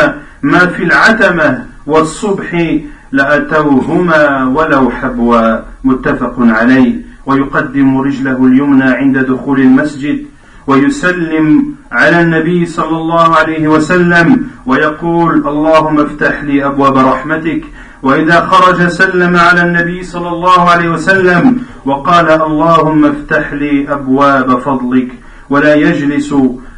ما 0.44 0.66
في 0.66 0.84
العتمة 0.84 1.66
والصبح 1.86 2.78
لأتوهما 3.12 4.46
ولو 4.46 4.90
حبوا. 4.90 5.60
متفق 5.84 6.36
عليه. 6.40 7.14
ويقدم 7.26 7.98
رجله 8.02 8.46
اليمنى 8.46 8.84
عند 8.84 9.18
دخول 9.18 9.60
المسجد 9.60 10.26
ويسلم 10.68 11.76
على 11.92 12.22
النبي 12.22 12.66
صلى 12.66 12.98
الله 12.98 13.36
عليه 13.36 13.68
وسلم 13.68 14.48
ويقول 14.66 15.48
اللهم 15.48 16.00
افتح 16.00 16.44
لي 16.44 16.66
أبواب 16.66 16.98
رحمتك 16.98 17.64
وإذا 18.04 18.46
خرج 18.46 18.88
سلم 18.88 19.38
على 19.38 19.62
النبي 19.62 20.04
صلى 20.04 20.30
الله 20.30 20.70
عليه 20.70 20.90
وسلم 20.90 21.64
وقال 21.86 22.30
اللهم 22.30 23.06
افتح 23.06 23.54
لي 23.54 23.92
أبواب 23.92 24.60
فضلك 24.60 25.08
ولا 25.50 25.76
يجلس 25.76 26.36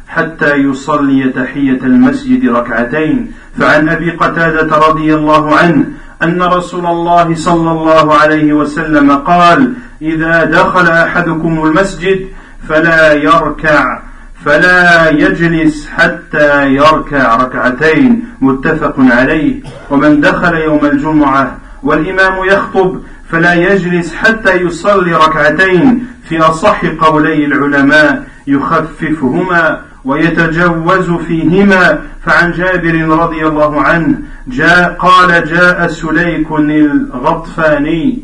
حتى 0.08 0.54
يصلي 0.54 1.28
تحية 1.28 1.80
المسجد 1.82 2.48
ركعتين. 2.48 3.32
فعن 3.58 3.88
أبي 3.88 4.10
قتادة 4.10 4.76
رضي 4.76 5.14
الله 5.14 5.56
عنه 5.56 5.84
أن 6.22 6.42
رسول 6.42 6.86
الله 6.86 7.34
صلى 7.34 7.70
الله 7.70 8.14
عليه 8.14 8.52
وسلم 8.52 9.12
قال 9.12 9.72
إذا 10.02 10.44
دخل 10.44 10.86
أحدكم 10.86 11.64
المسجد 11.64 12.26
فلا 12.68 13.12
يركع 13.12 14.05
فلا 14.46 15.10
يجلس 15.10 15.88
حتى 15.88 16.74
يركع 16.74 17.36
ركعتين 17.36 18.24
متفق 18.40 18.94
عليه. 18.98 19.62
ومن 19.90 20.20
دخل 20.20 20.54
يوم 20.54 20.86
الجمعة 20.86 21.58
والإمام 21.82 22.44
يخطب 22.44 23.00
فلا 23.30 23.54
يجلس 23.54 24.14
حتى 24.14 24.54
يصلي 24.54 25.12
ركعتين. 25.12 26.06
في 26.28 26.40
أصح 26.40 26.84
قولي 26.84 27.44
العلماء 27.44 28.24
يخففهما 28.46 29.80
ويتجوز 30.04 31.10
فيهما. 31.10 32.02
فعن 32.24 32.52
جابر 32.52 33.08
رضي 33.08 33.46
الله 33.46 33.82
عنه 33.82 34.18
جاء 34.48 34.96
قال 34.98 35.44
جاء 35.48 35.86
سليك 35.88 36.46
الغطفاني. 36.50 38.22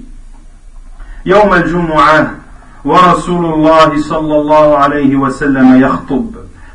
يوم 1.26 1.54
الجمعة 1.54 2.41
ورسول 2.84 3.44
الله 3.54 4.00
صلى 4.02 4.36
الله 4.36 4.78
عليه 4.78 5.16
وسلم 5.16 5.82
يخطب 5.82 6.26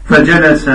فجلس 0.05 0.69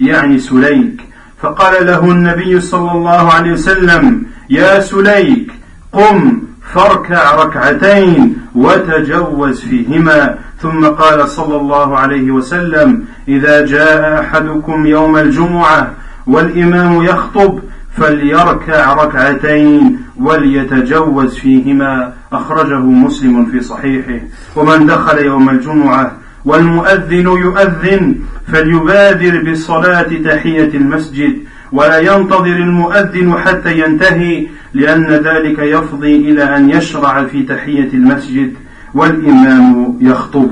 يعني 0.00 0.38
سليك 0.38 1.00
فقال 1.40 1.86
له 1.86 2.04
النبي 2.04 2.60
صلى 2.60 2.92
الله 2.92 3.32
عليه 3.32 3.52
وسلم 3.52 4.26
يا 4.50 4.80
سليك 4.80 5.52
قم 5.92 6.42
فاركع 6.74 7.34
ركعتين 7.34 8.36
وتجوز 8.54 9.60
فيهما. 9.60 10.38
ثم 10.62 10.86
قال 10.86 11.28
صلى 11.28 11.56
الله 11.56 11.98
عليه 11.98 12.30
وسلم 12.30 13.04
إذا 13.28 13.66
جاء 13.66 14.20
أحدكم 14.20 14.86
يوم 14.86 15.16
الجمعة 15.16 15.90
والإمام 16.26 17.02
يخطب 17.02 17.60
فليركع 17.96 18.92
ركعتين 18.92 20.00
وليتجوز 20.16 21.34
فيهما. 21.34 22.14
أخرجه 22.32 22.80
مسلم 22.80 23.46
في 23.46 23.60
صحيحه. 23.60 24.20
ومن 24.56 24.86
دخل 24.86 25.18
يوم 25.18 25.50
الجمعة 25.50 26.16
والمؤذن 26.44 27.26
يؤذن 27.26 28.14
فليبادر 28.46 29.42
بالصلاة 29.42 30.10
تحية 30.24 30.68
المسجد. 30.74 31.38
ولا 31.72 31.98
ينتظر 31.98 32.56
المؤذن 32.56 33.34
حتى 33.34 33.78
ينتهي 33.78 34.46
لأن 34.74 35.06
ذلك 35.06 35.58
يفضي 35.58 36.16
إلى 36.16 36.56
أن 36.56 36.70
يشرع 36.70 37.24
في 37.24 37.42
تحية 37.42 37.88
المسجد. 37.94 38.54
والإمام 38.94 39.98
يخطب. 40.00 40.50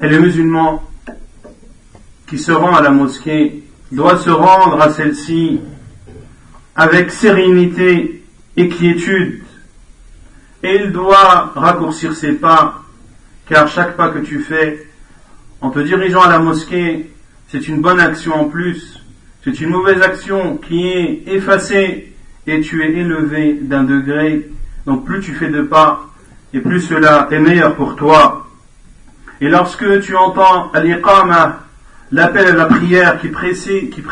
Et 0.00 0.08
les 0.08 0.20
musulmans 0.20 0.80
qui 2.28 2.38
se 2.38 2.52
rend 2.52 2.74
à 2.74 2.82
la 2.82 2.90
mosquée 2.90 3.62
doit 3.90 4.18
se 4.18 4.30
rendre 4.30 4.80
à 4.80 4.90
celle-ci 4.90 5.60
avec 6.76 7.10
sérénité 7.10 8.22
et 8.56 8.68
quiétude. 8.68 9.42
Et 10.62 10.82
il 10.82 10.92
doit 10.92 11.52
raccourcir 11.54 12.14
ses 12.14 12.32
pas, 12.32 12.82
car 13.48 13.68
chaque 13.68 13.96
pas 13.96 14.10
que 14.10 14.18
tu 14.18 14.40
fais 14.40 14.86
en 15.60 15.70
te 15.70 15.78
dirigeant 15.78 16.22
à 16.22 16.28
la 16.28 16.38
mosquée, 16.38 17.10
c'est 17.48 17.66
une 17.66 17.80
bonne 17.80 17.98
action 17.98 18.34
en 18.34 18.44
plus. 18.44 19.02
C'est 19.42 19.60
une 19.60 19.70
mauvaise 19.70 20.02
action 20.02 20.56
qui 20.56 20.86
est 20.86 21.22
effacée 21.26 22.12
et 22.46 22.60
tu 22.60 22.82
es 22.82 22.92
élevé 22.92 23.58
d'un 23.62 23.84
degré. 23.84 24.48
Donc 24.86 25.04
plus 25.04 25.20
tu 25.20 25.32
fais 25.32 25.48
de 25.48 25.62
pas, 25.62 26.06
et 26.52 26.60
plus 26.60 26.80
cela 26.80 27.28
est 27.30 27.40
meilleur 27.40 27.74
pour 27.74 27.96
toi. 27.96 28.46
Et 29.40 29.48
lorsque 29.48 30.00
tu 30.00 30.16
entends 30.16 30.70
al-iqama, 30.72 31.67
l'appel 32.12 32.46
à 32.46 32.52
la 32.52 32.66
prière 32.66 33.20
qui 33.20 33.28
précède, 33.28 33.90
qui 33.90 34.02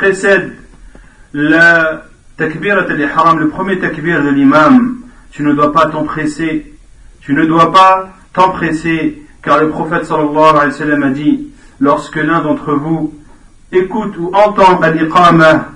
le 3.38 3.48
premier 3.48 3.78
takbir 3.78 4.22
de 4.22 4.28
l'imam, 4.30 4.96
tu 5.30 5.42
ne 5.42 5.52
dois 5.52 5.72
pas 5.72 5.86
t'empresser. 5.86 6.72
Tu 7.20 7.34
ne 7.34 7.44
dois 7.44 7.72
pas 7.72 8.10
t'empresser, 8.32 9.22
car 9.42 9.60
le 9.60 9.68
prophète 9.70 10.04
sallallahu 10.04 10.56
alayhi 10.56 11.00
wa 11.00 11.06
a 11.06 11.10
dit, 11.10 11.48
lorsque 11.80 12.16
l'un 12.16 12.40
d'entre 12.40 12.74
vous 12.74 13.14
écoute 13.72 14.16
ou 14.18 14.30
entend 14.32 14.80
al-iqama, 14.80 15.72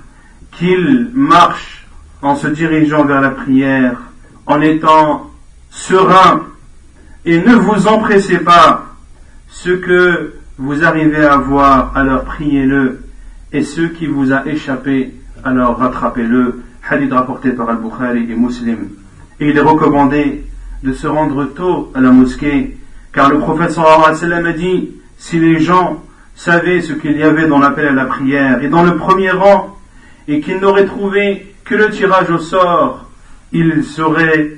qu'il 0.51 1.09
marche 1.13 1.85
en 2.21 2.35
se 2.35 2.47
dirigeant 2.47 3.03
vers 3.03 3.21
la 3.21 3.31
prière, 3.31 3.97
en 4.45 4.61
étant 4.61 5.29
serein, 5.69 6.43
et 7.25 7.39
ne 7.39 7.53
vous 7.55 7.87
empressez 7.87 8.39
pas, 8.39 8.85
ce 9.49 9.71
que 9.71 10.33
vous 10.61 10.83
arrivez 10.83 11.25
à 11.25 11.37
voir, 11.37 11.91
alors 11.95 12.23
priez-le, 12.23 13.01
et 13.51 13.63
ce 13.63 13.81
qui 13.81 14.05
vous 14.05 14.31
a 14.31 14.45
échappé, 14.45 15.11
alors 15.43 15.77
rattrapez-le. 15.79 16.61
Hadith 16.87 17.11
rapporté 17.13 17.49
par 17.51 17.69
Al-Bukhari 17.69 18.27
et 18.29 18.35
Muslim. 18.35 18.89
Et 19.39 19.49
il 19.49 19.57
est 19.57 19.61
recommandé 19.61 20.43
de 20.83 20.93
se 20.93 21.07
rendre 21.07 21.45
tôt 21.45 21.91
à 21.95 22.01
la 22.01 22.11
mosquée, 22.11 22.77
car 23.11 23.29
le 23.29 23.39
prophète 23.39 23.71
sallallahu 23.71 24.01
alayhi 24.01 24.11
wa 24.11 24.15
sallam 24.15 24.45
a 24.45 24.53
dit, 24.53 24.91
si 25.17 25.39
les 25.39 25.59
gens 25.59 26.03
savaient 26.35 26.81
ce 26.81 26.93
qu'il 26.93 27.17
y 27.17 27.23
avait 27.23 27.47
dans 27.47 27.59
l'appel 27.59 27.87
à 27.87 27.93
la 27.93 28.05
prière 28.05 28.63
et 28.63 28.67
dans 28.67 28.83
le 28.83 28.97
premier 28.97 29.31
rang, 29.31 29.75
et 30.27 30.41
qu'ils 30.41 30.59
n'auraient 30.59 30.85
trouvé 30.85 31.55
que 31.65 31.73
le 31.73 31.89
tirage 31.89 32.29
au 32.29 32.37
sort, 32.37 33.09
ils 33.51 33.83
auraient 33.99 34.57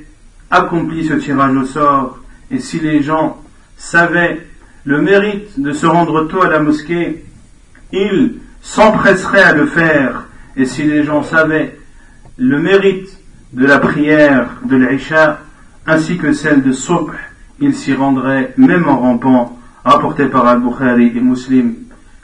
accompli 0.51 1.05
ce 1.05 1.13
tirage 1.13 1.55
au 1.55 1.65
sort. 1.65 2.19
Et 2.51 2.59
si 2.59 2.81
les 2.81 3.01
gens 3.01 3.41
savaient 3.77 4.45
le 4.85 5.01
mérite 5.01 5.59
de 5.59 5.71
se 5.71 5.85
rendre 5.85 6.27
tôt 6.27 6.41
à 6.41 6.49
la 6.49 6.59
mosquée, 6.59 7.23
il 7.91 8.35
s'empresserait 8.61 9.43
à 9.43 9.53
le 9.53 9.65
faire. 9.65 10.25
Et 10.55 10.65
si 10.65 10.83
les 10.83 11.03
gens 11.03 11.23
savaient 11.23 11.77
le 12.37 12.59
mérite 12.59 13.17
de 13.53 13.65
la 13.65 13.79
prière 13.79 14.49
de 14.65 14.75
l'Isha, 14.75 15.39
ainsi 15.85 16.17
que 16.17 16.33
celle 16.33 16.63
de 16.63 16.71
Subh, 16.71 17.11
ils 17.59 17.75
s'y 17.75 17.93
rendraient 17.93 18.53
même 18.57 18.87
en 18.87 18.99
rampant, 18.99 19.59
rapporté 19.85 20.25
par 20.25 20.47
Al-Bukhari 20.47 21.13
et 21.15 21.21
Muslim. 21.21 21.75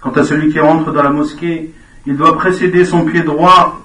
Quant 0.01 0.11
à 0.11 0.23
celui 0.23 0.51
qui 0.51 0.59
rentre 0.59 0.91
dans 0.91 1.03
la 1.03 1.09
mosquée, 1.09 1.73
il 2.05 2.15
doit 2.17 2.37
précéder 2.37 2.85
son 2.85 3.05
pied 3.05 3.21
droit, 3.21 3.81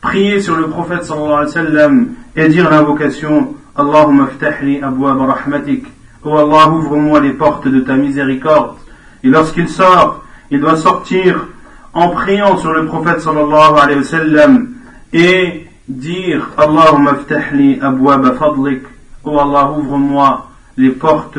prier 0.00 0.40
sur 0.40 0.56
le 0.56 0.68
prophète 0.68 1.04
sallallahu 1.04 1.32
alayhi 1.32 1.46
wa 1.46 1.52
sallam 1.52 2.08
et 2.36 2.48
dire 2.48 2.70
l'invocation 2.70 3.54
Allahumma 3.76 4.26
ftahli 4.26 4.80
rahmatik 4.80 5.86
Oh 6.24 6.36
Allah, 6.36 6.68
ouvre-moi 6.70 7.20
les 7.20 7.32
portes 7.32 7.66
de 7.66 7.80
ta 7.80 7.96
miséricorde. 7.96 8.76
Et 9.24 9.28
lorsqu'il 9.28 9.68
sort, 9.68 10.22
il 10.50 10.60
doit 10.60 10.76
sortir 10.76 11.48
en 11.92 12.10
priant 12.10 12.56
sur 12.56 12.72
le 12.72 12.86
prophète 12.86 13.20
sallallahu 13.20 13.78
alayhi 13.80 13.98
wa 13.98 14.04
sallam 14.04 14.68
et 15.12 15.66
dire 15.88 16.48
Allahumma 16.56 17.14
ftahli 17.14 17.80
abwaba 17.80 18.34
fadlik. 18.34 18.82
Oh 19.24 19.38
Allah, 19.38 19.72
ouvre-moi 19.72 20.48
les 20.76 20.90
portes 20.90 21.38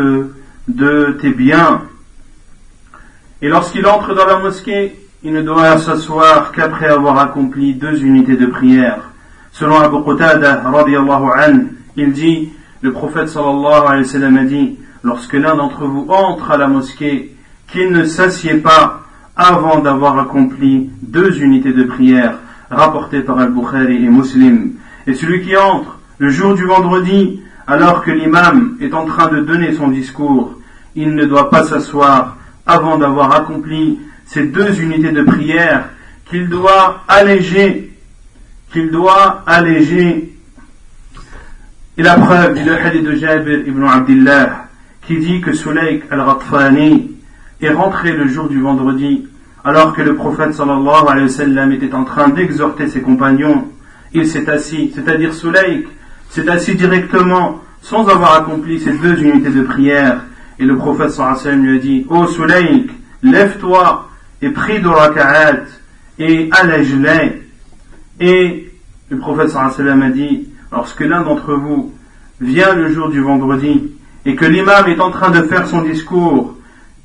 de 0.68 1.18
tes 1.22 1.32
biens. 1.32 1.82
Et 3.42 3.48
lorsqu'il 3.48 3.86
entre 3.88 4.14
dans 4.14 4.26
la 4.26 4.40
mosquée, 4.40 4.96
il 5.24 5.32
ne 5.32 5.42
doit 5.42 5.78
s'asseoir 5.78 6.52
qu'après 6.52 6.88
avoir 6.88 7.20
accompli 7.20 7.74
deux 7.74 8.04
unités 8.04 8.36
de 8.36 8.48
prière. 8.48 9.12
Selon 9.52 9.80
Abu 9.80 10.04
Qatada, 10.04 10.64
il 11.96 12.12
dit, 12.12 12.50
le 12.84 12.92
prophète 12.92 13.30
sallallahu 13.30 13.88
alayhi 13.88 14.04
wa 14.04 14.10
sallam 14.10 14.38
a 14.38 14.44
dit, 14.44 14.78
lorsque 15.04 15.34
l'un 15.34 15.56
d'entre 15.56 15.86
vous 15.86 16.06
entre 16.10 16.52
à 16.52 16.58
la 16.58 16.68
mosquée, 16.68 17.34
qu'il 17.72 17.92
ne 17.92 18.04
s'assied 18.04 18.56
pas 18.56 19.04
avant 19.38 19.80
d'avoir 19.80 20.20
accompli 20.20 20.90
deux 21.02 21.42
unités 21.42 21.72
de 21.72 21.84
prière, 21.84 22.40
rapportées 22.70 23.22
par 23.22 23.40
Al-Bukhari 23.40 24.04
et 24.04 24.10
Muslim. 24.10 24.74
Et 25.08 25.14
celui 25.14 25.44
qui 25.44 25.56
entre 25.56 25.98
le 26.18 26.30
jour 26.30 26.56
du 26.56 26.66
vendredi, 26.66 27.40
alors 27.68 28.04
que 28.04 28.12
l'imam 28.12 28.76
est 28.82 28.94
en 28.94 29.06
train 29.06 29.30
de 29.30 29.40
donner 29.40 29.72
son 29.74 29.88
discours, 29.88 30.56
il 30.94 31.16
ne 31.16 31.26
doit 31.26 31.50
pas 31.50 31.64
s'asseoir 31.64 32.36
avant 32.66 32.98
d'avoir 32.98 33.34
accompli 33.34 33.98
ces 34.26 34.48
deux 34.48 34.82
unités 34.82 35.14
de 35.14 35.24
prière 35.24 35.86
qu'il 36.30 36.50
doit 36.50 37.02
alléger, 37.08 37.94
qu'il 38.74 38.92
doit 38.92 39.44
alléger. 39.48 40.34
Et 41.96 42.02
la 42.02 42.16
preuve 42.16 42.56
du 42.56 42.68
hadith 42.68 43.04
de 43.04 43.14
Jabir 43.14 43.68
ibn 43.68 43.84
Abdullah 43.84 44.66
qui 45.06 45.20
dit 45.20 45.42
que 45.42 45.54
Sulayk 45.54 46.06
al-Ghatfani 46.10 47.12
est 47.62 47.70
rentré 47.70 48.14
le 48.14 48.28
jour 48.28 48.50
du 48.50 48.60
vendredi 48.60 49.28
alors 49.64 49.94
que 49.94 50.02
le 50.02 50.16
prophète 50.16 50.56
sallallahu 50.56 51.08
alayhi 51.08 51.28
wa 51.28 51.30
sallam 51.30 51.72
était 51.72 51.94
en 51.94 52.04
train 52.04 52.30
d'exhorter 52.30 52.88
ses 52.88 53.02
compagnons. 53.02 53.68
Il 54.12 54.28
s'est 54.28 54.50
assis, 54.50 54.92
c'est-à-dire 54.96 55.36
Sulayk 55.36 55.88
s'est 56.32 56.50
assis 56.50 56.74
directement 56.74 57.62
sans 57.84 58.08
avoir 58.08 58.38
accompli 58.38 58.80
ces 58.80 58.94
deux 58.94 59.22
unités 59.22 59.52
de 59.52 59.62
prière. 59.62 60.22
Et 60.58 60.66
le 60.66 60.76
prophète 60.78 61.12
sallallahu 61.12 61.38
alayhi 61.42 61.46
wa 61.46 61.52
sallam 61.52 61.64
lui 61.64 61.78
a 61.78 61.80
dit, 61.80 62.06
Ô 62.10 62.26
oh 62.26 62.88
lève-toi 63.22 64.10
et 64.42 64.50
prie 64.50 64.82
de 64.82 64.88
raka'at 64.88 65.66
et 66.18 66.50
allège-les. 66.52 67.44
Et 68.20 68.72
le 69.10 69.18
prophète 69.20 69.50
sallallahu 69.50 69.74
alayhi 69.76 69.90
wa 69.90 69.94
sallam 69.94 70.02
a 70.02 70.10
dit, 70.10 70.50
lorsque 70.74 71.02
l'un 71.02 71.22
d'entre 71.22 71.54
vous 71.54 71.94
vient 72.42 72.74
le 72.74 72.92
jour 72.92 73.10
du 73.10 73.22
vendredi 73.22 73.92
et 74.26 74.36
que 74.36 74.46
l'imam 74.46 74.88
est 74.88 75.00
en 75.00 75.12
train 75.12 75.30
de 75.30 75.44
faire 75.44 75.68
son 75.68 75.84
discours, 75.84 76.56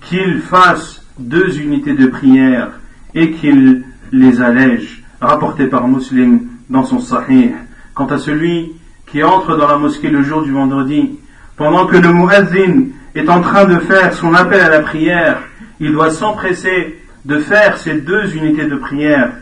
qu'il 0.01 0.41
fasse 0.41 1.03
deux 1.19 1.61
unités 1.61 1.93
de 1.93 2.07
prière 2.07 2.71
et 3.15 3.33
qu'il 3.33 3.85
les 4.11 4.41
allège, 4.41 5.03
rapporté 5.21 5.67
par 5.67 5.87
Muslim 5.87 6.47
dans 6.71 6.85
son 6.85 6.99
Sahih. 6.99 7.53
Quant 7.95 8.07
à 8.07 8.19
celui 8.19 8.73
qui 9.07 9.23
entre 9.23 9.57
dans 9.57 9.67
la 9.67 9.77
mosquée 9.77 10.09
le 10.09 10.23
jour 10.23 10.43
du 10.43 10.53
vendredi, 10.53 11.19
pendant 11.57 11.87
que 11.87 11.97
le 11.97 12.13
muazzin 12.13 12.87
est 13.15 13.29
en 13.29 13.41
train 13.41 13.65
de 13.65 13.79
faire 13.81 14.15
son 14.15 14.33
appel 14.33 14.61
à 14.61 14.71
la 14.71 14.81
prière, 14.81 15.43
il 15.81 15.93
doit 15.93 16.11
s'empresser 16.11 16.99
de 17.25 17.39
faire 17.39 17.77
ces 17.77 17.95
deux 17.95 18.35
unités 18.37 18.67
de 18.67 18.77
prière. 18.77 19.33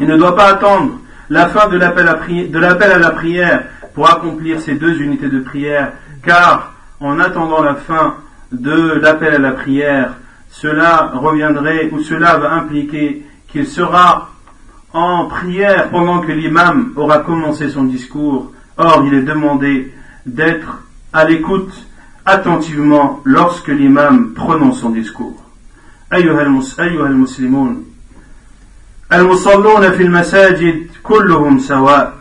Il 0.00 0.06
ne 0.06 0.16
doit 0.16 0.36
pas 0.36 0.46
attendre 0.46 1.00
la 1.29 1.47
fin 1.47 1.69
de 1.69 1.77
l'appel 1.77 2.07
à, 2.07 2.95
à, 2.95 2.97
la 2.97 3.11
prière 3.11 3.63
pour 3.93 4.09
accomplir 4.09 4.61
ces 4.61 4.75
deux 4.75 5.01
unités 5.01 5.29
de 5.29 5.39
prière, 5.39 5.93
car 6.23 6.73
en 6.99 7.19
attendant 7.19 7.61
la 7.61 7.75
fin 7.75 8.15
de 8.51 8.99
l'appel 9.01 9.35
à 9.35 9.39
la 9.39 9.51
prière, 9.51 10.13
cela 10.49 11.11
reviendrait 11.13 11.89
ou 11.91 11.99
cela 12.01 12.37
va 12.37 12.53
impliquer 12.53 13.25
qu'il 13.47 13.67
sera 13.67 14.29
en 14.93 15.25
prière 15.25 15.89
pendant 15.89 16.19
que 16.19 16.31
l'imam 16.31 16.93
aura 16.95 17.19
commencé 17.19 17.69
son 17.69 17.85
discours. 17.85 18.51
Or, 18.77 19.03
il 19.05 19.13
est 19.13 19.21
demandé 19.21 19.93
d'être 20.25 20.83
à 21.13 21.25
l'écoute 21.25 21.73
attentivement 22.25 23.21
lorsque 23.23 23.69
l'imam 23.69 24.33
prononce 24.33 24.81
son 24.81 24.89
discours. 24.89 25.37
أيها 26.13 26.41
المسلمون 26.41 27.85
المصلون 29.13 29.91
في 29.91 30.03
المساجد 30.03 30.84
كلهم 31.08 31.58
سواء. 31.58 32.12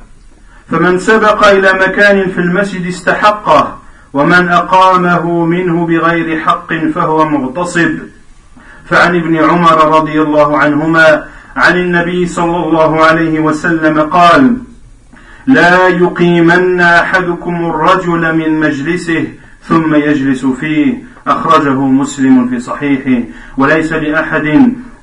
فمن 0.71 0.99
سبق 0.99 1.47
إلى 1.47 1.73
مكان 1.73 2.29
في 2.29 2.41
المسجد 2.41 2.87
استحقه 2.87 3.77
ومن 4.13 4.47
أقامه 4.49 5.45
منه 5.45 5.85
بغير 5.85 6.39
حق 6.39 6.73
فهو 6.73 7.25
مغتصب. 7.25 7.91
فعن 8.89 9.15
ابن 9.15 9.35
عمر 9.35 9.97
رضي 9.97 10.21
الله 10.21 10.57
عنهما 10.57 11.25
عن 11.55 11.77
النبي 11.77 12.25
صلى 12.25 12.57
الله 12.57 13.05
عليه 13.05 13.39
وسلم 13.39 13.99
قال 13.99 14.57
لا 15.47 15.87
يقيمن 15.87 16.81
أحدكم 16.81 17.65
الرجل 17.65 18.35
من 18.35 18.59
مجلسه 18.59 19.27
ثم 19.63 19.95
يجلس 19.95 20.45
فيه. 20.45 21.03
أخرجه 21.27 21.79
مسلم 21.79 22.49
في 22.49 22.59
صحيحه. 22.59 23.23
وليس 23.57 23.93
لأحد 23.93 24.45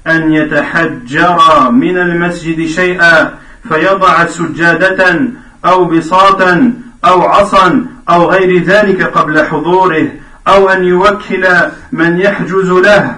أن 0.06 0.32
يتحجر 0.32 1.70
من 1.70 1.98
المسجد 1.98 2.66
شيئا 2.66 3.41
فيضع 3.72 4.26
سجادة 4.26 5.20
أو 5.64 5.84
بساطا 5.84 6.72
أو 7.04 7.22
عصا 7.22 7.86
أو 8.10 8.30
غير 8.30 8.62
ذلك 8.62 9.02
قبل 9.02 9.44
حضوره 9.44 10.08
أو 10.48 10.68
أن 10.68 10.84
يوكل 10.84 11.46
من 11.92 12.20
يحجز 12.20 12.70
له 12.70 13.16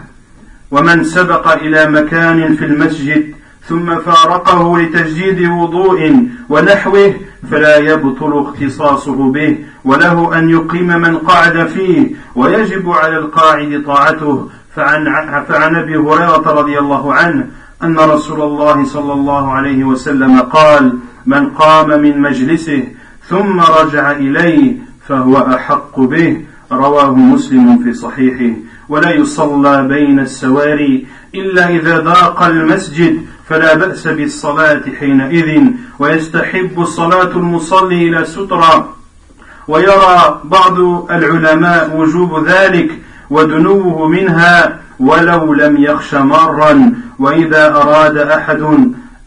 ومن 0.70 1.04
سبق 1.04 1.52
إلى 1.52 1.86
مكان 1.86 2.56
في 2.56 2.64
المسجد 2.64 3.34
ثم 3.68 3.98
فارقه 3.98 4.78
لتجديد 4.78 5.50
وضوء 5.50 6.28
ونحوه 6.48 7.14
فلا 7.50 7.76
يبطل 7.76 8.46
اختصاصه 8.46 9.32
به 9.32 9.58
وله 9.84 10.38
أن 10.38 10.50
يقيم 10.50 10.86
من 10.86 11.16
قعد 11.16 11.66
فيه 11.66 12.10
ويجب 12.34 12.90
على 12.90 13.18
القاعد 13.18 13.82
طاعته 13.86 14.50
فعن, 14.76 15.04
فعن 15.48 15.76
أبي 15.76 15.96
هريرة 15.96 16.60
رضي 16.60 16.78
الله 16.78 17.14
عنه 17.14 17.46
أن 17.84 17.98
رسول 17.98 18.42
الله 18.42 18.84
صلى 18.84 19.12
الله 19.12 19.52
عليه 19.52 19.84
وسلم 19.84 20.40
قال 20.40 20.98
من 21.26 21.50
قام 21.50 21.88
من 22.02 22.20
مجلسه 22.20 22.84
ثم 23.28 23.60
رجع 23.60 24.10
إليه 24.10 24.76
فهو 25.08 25.36
أحق 25.36 26.00
به. 26.00 26.40
رواه 26.72 27.14
مسلم 27.14 27.78
في 27.84 27.92
صحيحه. 27.94 28.56
ولا 28.88 29.10
يصلى 29.10 29.88
بين 29.88 30.20
السواري 30.20 31.06
إلا 31.34 31.68
إذا 31.68 31.98
ضاق 31.98 32.42
المسجد 32.42 33.18
فلا 33.48 33.74
بأس 33.74 34.08
بالصلاة 34.08 34.82
حينئذ 35.00 35.62
ويستحب 35.98 36.84
صلاة 36.84 37.30
المصلي 37.36 38.08
إلى 38.08 38.24
سترة. 38.24 38.94
ويرى 39.68 40.40
بعض 40.44 40.78
العلماء 41.10 41.96
وجوب 41.96 42.48
ذلك 42.48 43.00
ودنوه 43.30 44.08
منها 44.08 44.83
ولو 45.00 45.54
لم 45.54 45.76
يخش 45.76 46.14
مرا 46.14 46.92
وإذا 47.18 47.76
أراد 47.76 48.16
أحد 48.16 48.60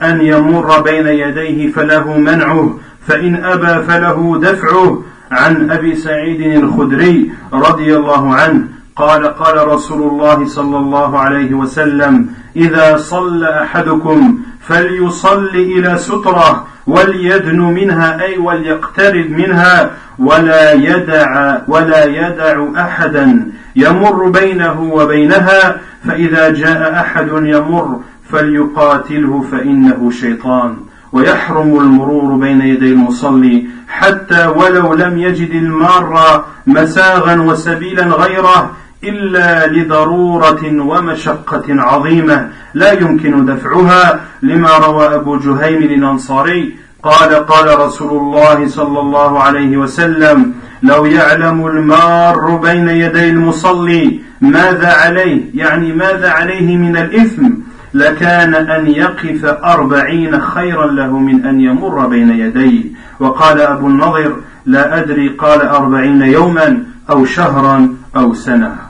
أن 0.02 0.22
يمر 0.22 0.82
بين 0.82 1.08
يديه 1.08 1.72
فله 1.72 2.18
منعه 2.18 2.80
فإن 3.08 3.36
أبى 3.36 3.84
فله 3.84 4.40
دفعه. 4.42 5.04
عن 5.32 5.72
أبي 5.72 5.96
سعيد 5.96 6.64
الخدري 6.64 7.32
رضي 7.54 7.96
الله 7.96 8.36
عنه 8.36 8.68
قال 8.96 9.26
قال 9.28 9.68
رسول 9.68 10.02
الله 10.02 10.46
صلى 10.46 10.78
الله 10.78 11.20
عليه 11.20 11.54
وسلم 11.54 12.30
إذا 12.56 12.98
صلى 12.98 13.62
أحدكم 13.62 14.40
فليصل 14.62 15.46
إلى 15.56 15.98
سترة 15.98 16.68
وليدن 16.88 17.60
منها 17.60 18.22
أي 18.22 18.38
وليقترب 18.38 19.30
منها 19.30 19.92
ولا 20.20 20.74
يدع 20.74 21.58
ولا 21.68 22.06
يدع 22.06 22.68
أحدا 22.78 23.52
يمر 23.76 24.30
بينه 24.30 24.82
وبينها 24.94 25.78
فإذا 26.08 26.50
جاء 26.50 27.00
أحد 27.00 27.28
يمر 27.28 28.00
فليقاتله 28.30 29.42
فإنه 29.52 30.12
شيطان 30.12 30.78
ويحرم 31.12 31.80
المرور 31.80 32.36
بين 32.36 32.62
يدي 32.62 32.92
المصلي 32.92 33.68
حتى 33.88 34.48
ولو 34.48 34.94
لم 34.94 35.18
يجد 35.18 35.52
المار 35.52 36.46
مساغا 36.68 37.42
وسبيلا 37.42 38.04
غيره 38.04 38.72
إلا 39.04 39.68
لضرورة 39.68 40.62
ومشقة 40.64 41.64
عظيمة 41.70 42.50
لا 42.74 42.92
يمكن 42.92 43.46
دفعها 43.46 44.20
لما 44.42 44.78
روى 44.78 45.16
أبو 45.16 45.38
جهيم 45.38 45.84
الأنصاري 45.84 46.76
قال 47.08 47.46
قال 47.46 47.80
رسول 47.80 48.12
الله 48.12 48.68
صلى 48.68 49.00
الله 49.00 49.44
عليه 49.44 49.78
وسلم 49.78 50.54
لو 50.84 51.06
يعلم 51.06 51.68
المار 51.68 52.56
بين 52.56 52.88
يدي 52.90 53.30
المصلي 53.30 54.20
ماذا 54.42 54.94
عليه 54.94 55.42
يعني 55.54 55.94
ماذا 55.94 56.30
عليه 56.30 56.78
من 56.78 56.98
الإثم 56.98 57.50
لكان 57.94 58.54
أن 58.56 58.88
يقف 58.88 59.46
أربعين 59.46 60.42
خيرا 60.42 60.88
له 60.88 61.20
من 61.20 61.46
أن 61.46 61.62
يمر 61.62 62.08
بين 62.08 62.30
يديه 62.30 62.84
وقال 63.20 63.62
أبو 63.62 63.88
النضر 63.88 64.36
لا 64.66 65.00
أدري 65.00 65.30
قال 65.30 65.62
أربعين 65.62 66.22
يوما 66.22 66.84
أو 67.10 67.26
شهرا 67.26 67.96
أو 68.16 68.34
سنة 68.34 68.88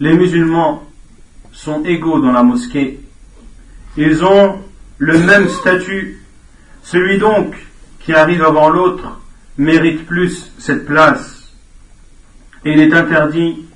les 0.00 0.14
musulmans 0.14 0.82
sont 1.52 1.84
égaux 1.84 2.20
dans 2.20 2.32
la 2.32 2.42
mosquée. 2.42 3.00
Ils 3.98 4.24
ont 4.24 4.56
le 4.98 5.18
même 5.18 5.48
statut. 5.48 6.19
Celui 6.82 7.18
donc 7.18 7.54
qui 8.00 8.12
arrive 8.12 8.42
avant 8.42 8.68
l'autre 8.68 9.20
mérite 9.58 10.06
plus 10.06 10.52
cette 10.58 10.86
place. 10.86 11.52
Et 12.64 12.72
il 12.72 12.80
est 12.80 12.94
interdit 12.94 13.66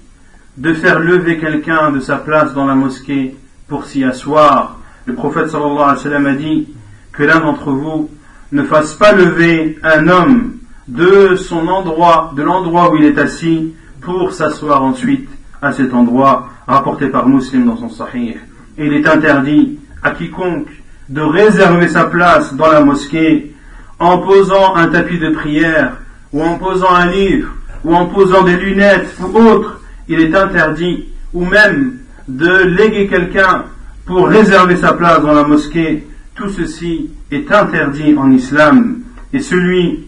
de 0.56 0.72
faire 0.72 1.00
lever 1.00 1.38
quelqu'un 1.38 1.90
de 1.90 2.00
sa 2.00 2.16
place 2.16 2.54
dans 2.54 2.66
la 2.66 2.74
mosquée 2.74 3.36
pour 3.68 3.84
s'y 3.84 4.04
asseoir. 4.04 4.78
Le 5.06 5.14
prophète 5.14 5.48
sallallahu 5.48 5.78
alayhi 5.78 5.96
wa 5.96 6.02
sallam 6.02 6.26
a 6.26 6.34
dit 6.34 6.68
que 7.12 7.22
l'un 7.22 7.40
d'entre 7.40 7.70
vous 7.72 8.10
ne 8.52 8.62
fasse 8.62 8.94
pas 8.94 9.12
lever 9.12 9.78
un 9.82 10.08
homme 10.08 10.58
de 10.88 11.36
son 11.36 11.66
endroit, 11.68 12.32
de 12.36 12.42
l'endroit 12.42 12.92
où 12.92 12.96
il 12.96 13.04
est 13.04 13.18
assis, 13.18 13.74
pour 14.00 14.32
s'asseoir 14.32 14.82
ensuite 14.82 15.28
à 15.62 15.72
cet 15.72 15.94
endroit, 15.94 16.50
rapporté 16.66 17.08
par 17.08 17.28
Muslim 17.28 17.66
dans 17.66 17.76
son 17.76 17.88
Sahih. 17.88 18.36
Et 18.76 18.86
il 18.86 18.92
est 18.92 19.06
interdit 19.06 19.78
à 20.02 20.10
quiconque 20.10 20.68
de 21.08 21.20
réserver 21.20 21.88
sa 21.88 22.04
place 22.04 22.54
dans 22.54 22.70
la 22.70 22.80
mosquée 22.80 23.54
en 23.98 24.18
posant 24.18 24.74
un 24.74 24.88
tapis 24.88 25.18
de 25.18 25.30
prière, 25.30 25.98
ou 26.32 26.42
en 26.42 26.58
posant 26.58 26.94
un 26.94 27.06
livre, 27.06 27.52
ou 27.84 27.94
en 27.94 28.06
posant 28.06 28.42
des 28.42 28.56
lunettes, 28.56 29.16
ou 29.20 29.38
autre. 29.38 29.80
Il 30.08 30.20
est 30.20 30.34
interdit, 30.34 31.08
ou 31.32 31.44
même 31.44 31.98
de 32.28 32.64
léguer 32.64 33.06
quelqu'un 33.06 33.64
pour 34.04 34.28
réserver 34.28 34.76
sa 34.76 34.92
place 34.92 35.22
dans 35.22 35.32
la 35.32 35.44
mosquée. 35.44 36.06
Tout 36.34 36.50
ceci 36.50 37.10
est 37.30 37.50
interdit 37.52 38.14
en 38.16 38.30
islam. 38.30 39.00
Et 39.32 39.40
celui 39.40 40.06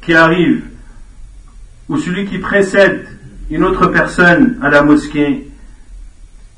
qui 0.00 0.14
arrive, 0.14 0.62
ou 1.88 1.98
celui 1.98 2.26
qui 2.26 2.38
précède 2.38 3.06
une 3.50 3.64
autre 3.64 3.86
personne 3.86 4.58
à 4.62 4.70
la 4.70 4.82
mosquée, 4.82 5.50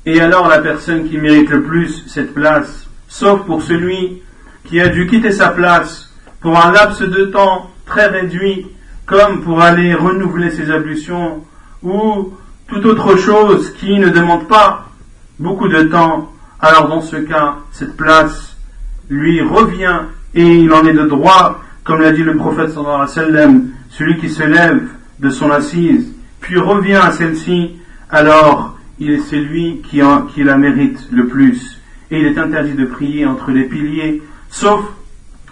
et 0.05 0.21
alors 0.21 0.47
la 0.47 0.59
personne 0.59 1.07
qui 1.07 1.17
mérite 1.17 1.49
le 1.49 1.63
plus 1.63 2.05
cette 2.07 2.33
place, 2.33 2.78
sauf 3.09 3.41
pour 3.41 3.61
celui 3.61 4.21
qui 4.63 4.79
a 4.79 4.87
dû 4.87 5.07
quitter 5.07 5.31
sa 5.31 5.49
place 5.49 6.13
pour 6.39 6.57
un 6.57 6.71
laps 6.71 7.01
de 7.01 7.25
temps 7.25 7.69
très 7.85 8.07
réduit, 8.07 8.67
comme 9.05 9.41
pour 9.41 9.61
aller 9.61 9.93
renouveler 9.93 10.51
ses 10.51 10.71
ablutions, 10.71 11.43
ou 11.83 12.33
toute 12.67 12.85
autre 12.85 13.17
chose 13.17 13.73
qui 13.73 13.97
ne 13.99 14.09
demande 14.09 14.47
pas 14.47 14.85
beaucoup 15.39 15.67
de 15.67 15.81
temps, 15.83 16.31
alors 16.61 16.87
dans 16.87 17.01
ce 17.01 17.15
cas, 17.17 17.57
cette 17.71 17.97
place 17.97 18.55
lui 19.09 19.41
revient 19.41 20.01
et 20.35 20.59
il 20.59 20.71
en 20.71 20.85
est 20.85 20.93
de 20.93 21.05
droit, 21.05 21.59
comme 21.83 22.01
l'a 22.01 22.11
dit 22.11 22.23
le 22.23 22.37
prophète 22.37 22.69
sallallahu 22.69 22.93
alayhi 22.93 23.07
wa 23.07 23.07
sallam, 23.07 23.67
celui 23.89 24.17
qui 24.17 24.29
se 24.29 24.43
lève 24.43 24.87
de 25.19 25.29
son 25.31 25.49
assise, 25.49 26.13
puis 26.39 26.59
revient 26.59 26.95
à 26.95 27.11
celle-ci, 27.11 27.71
alors 28.09 28.77
il 28.99 29.11
est 29.11 29.19
celui 29.19 29.81
qui, 29.81 30.01
qui 30.33 30.43
la 30.43 30.57
mérite 30.57 31.07
le 31.11 31.27
plus. 31.27 31.78
Et 32.11 32.19
il 32.19 32.25
est 32.25 32.37
interdit 32.37 32.73
de 32.73 32.85
prier 32.85 33.25
entre 33.25 33.51
les 33.51 33.63
piliers, 33.63 34.21
sauf 34.49 34.83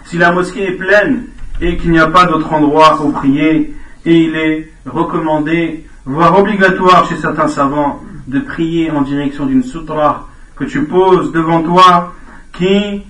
si 0.04 0.18
la 0.18 0.32
mosquée 0.32 0.68
est 0.68 0.76
pleine 0.76 1.26
et 1.60 1.76
qu'il 1.76 1.90
n'y 1.90 1.98
a 1.98 2.08
pas 2.08 2.26
d'autre 2.26 2.52
endroit 2.52 3.00
où 3.04 3.12
prier, 3.12 3.74
et 4.04 4.16
il 4.24 4.36
est 4.36 4.72
recommandé, 4.86 5.84
voire 6.04 6.38
obligatoire 6.38 7.08
chez 7.08 7.16
certains 7.16 7.48
savants, 7.48 8.02
de 8.26 8.40
prier 8.40 8.90
en 8.90 9.02
direction 9.02 9.46
d'une 9.46 9.62
sutra 9.62 10.28
que 10.56 10.64
tu 10.64 10.84
poses 10.84 11.32
devant 11.32 11.62
toi, 11.62 12.14
qui 12.52 13.02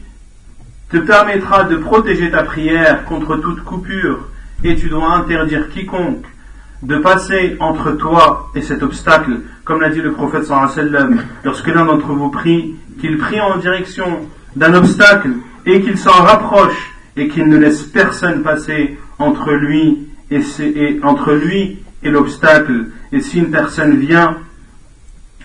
te 0.90 0.98
permettra 0.98 1.64
de 1.64 1.76
protéger 1.76 2.30
ta 2.30 2.42
prière 2.42 3.04
contre 3.04 3.36
toute 3.36 3.62
coupure, 3.64 4.28
et 4.64 4.76
tu 4.76 4.88
dois 4.88 5.14
interdire 5.14 5.70
quiconque 5.70 6.26
de 6.82 6.96
passer 6.98 7.56
entre 7.60 7.92
toi 7.92 8.50
et 8.54 8.62
cet 8.62 8.82
obstacle, 8.82 9.40
comme 9.64 9.80
l'a 9.80 9.90
dit 9.90 10.00
le 10.00 10.12
prophète 10.12 10.44
sallam, 10.44 11.22
lorsque 11.44 11.66
l'un 11.66 11.84
d'entre 11.84 12.12
vous 12.12 12.30
prie, 12.30 12.76
qu'il 13.00 13.18
prie 13.18 13.40
en 13.40 13.58
direction 13.58 14.20
d'un 14.56 14.74
obstacle 14.74 15.30
et 15.66 15.80
qu'il 15.82 15.98
s'en 15.98 16.10
rapproche 16.10 16.92
et 17.16 17.28
qu'il 17.28 17.48
ne 17.48 17.56
laisse 17.56 17.82
personne 17.82 18.42
passer 18.42 18.98
entre 19.18 19.52
lui 19.52 20.08
et, 20.30 20.40
l'obstacle. 22.04 22.86
Et 23.12 23.20
si 23.20 23.38
une 23.38 23.50
personne 23.50 23.96
vient 23.96 24.36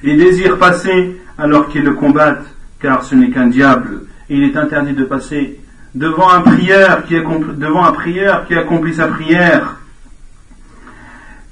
et 0.04 0.15
désire 0.15 0.58
passer, 0.58 1.19
alors 1.38 1.67
qu'il 1.69 1.84
le 1.84 1.93
combatte, 1.93 2.46
car 2.80 3.04
ce 3.04 3.15
n'est 3.15 3.32
qu'un 3.32 3.48
diable. 3.48 4.04
Et 4.30 4.36
il 4.36 4.43
est 4.43 4.58
interdit 4.58 4.93
de 4.93 5.06
passer 5.06 5.60
devant 5.96 6.30
un 6.30 6.41
prieur 6.41 7.04
devant 7.56 7.86
un 7.86 7.91
prieur 7.91 8.48
qui 8.48 8.56
accomplit 8.56 8.96
sa 8.96 9.08
prière 9.08 9.78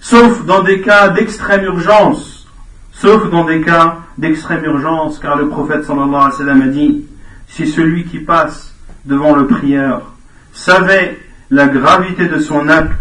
sauf 0.01 0.45
dans 0.45 0.63
des 0.63 0.81
cas 0.81 1.09
d'extrême 1.09 1.63
urgence, 1.63 2.47
sauf 2.91 3.29
dans 3.29 3.45
des 3.45 3.61
cas 3.61 3.99
d'extrême 4.17 4.65
urgence, 4.65 5.19
car 5.19 5.37
le 5.37 5.47
prophète 5.47 5.85
sallallahu 5.85 6.09
alayhi 6.09 6.31
wa 6.31 6.31
sallam 6.31 6.61
a 6.63 6.67
dit, 6.67 7.05
si 7.47 7.67
celui 7.67 8.03
qui 8.05 8.19
passe 8.19 8.75
devant 9.05 9.35
le 9.35 9.47
prieur 9.47 10.11
savait 10.53 11.17
la 11.49 11.67
gravité 11.67 12.27
de 12.27 12.39
son 12.39 12.67
acte, 12.67 12.97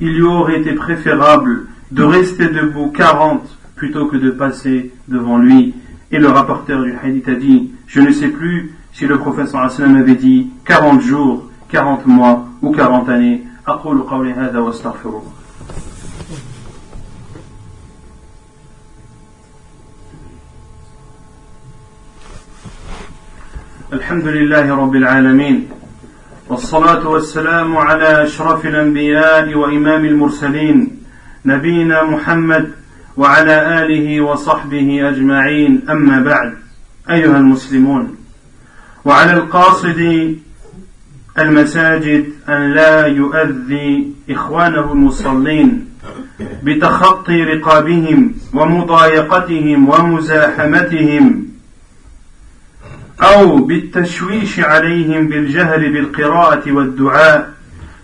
il 0.00 0.14
lui 0.14 0.22
aurait 0.22 0.60
été 0.60 0.72
préférable 0.72 1.66
de 1.92 2.02
rester 2.02 2.48
debout 2.48 2.90
40 2.90 3.46
plutôt 3.76 4.06
que 4.06 4.16
de 4.16 4.30
passer 4.30 4.92
devant 5.08 5.38
lui. 5.38 5.74
Et 6.10 6.18
le 6.18 6.28
rapporteur 6.28 6.82
du 6.82 6.94
hadith 7.02 7.28
a 7.28 7.34
dit, 7.34 7.70
je 7.86 8.00
ne 8.00 8.10
sais 8.10 8.28
plus 8.28 8.74
si 8.92 9.06
le 9.06 9.18
prophète 9.18 9.48
sallallahu 9.48 9.70
alayhi 9.70 9.82
wa 9.82 9.86
sallam 9.86 10.02
avait 10.02 10.14
dit 10.16 10.50
40 10.64 11.00
jours, 11.00 11.48
40 11.68 12.06
mois 12.06 12.46
ou 12.60 12.72
40 12.72 13.08
années. 13.08 13.44
الحمد 24.14 24.28
لله 24.28 24.74
رب 24.76 24.96
العالمين 24.96 25.68
والصلاة 26.48 27.08
والسلام 27.08 27.76
على 27.76 28.24
أشرف 28.24 28.66
الأنبياء 28.66 29.54
وإمام 29.54 30.04
المرسلين 30.04 30.98
نبينا 31.44 32.02
محمد 32.02 32.70
وعلى 33.16 33.82
آله 33.82 34.20
وصحبه 34.20 35.08
أجمعين. 35.08 35.82
أما 35.90 36.20
بعد 36.20 36.54
أيها 37.10 37.38
المسلمون 37.38 38.16
وعلى 39.04 39.32
القاصد 39.32 40.34
المساجد 41.38 42.24
أن 42.48 42.72
لا 42.72 43.06
يؤذي 43.06 44.12
إخوانه 44.30 44.92
المصلين 44.92 45.86
بتخطي 46.62 47.44
رقابهم 47.44 48.34
ومضايقتهم 48.54 49.88
ومزاحمتهم 49.88 51.53
أو 53.24 53.56
بالتشويش 53.56 54.60
عليهم 54.60 55.28
بالجهل 55.28 55.92
بالقراءة 55.92 56.72
والدعاء. 56.72 57.54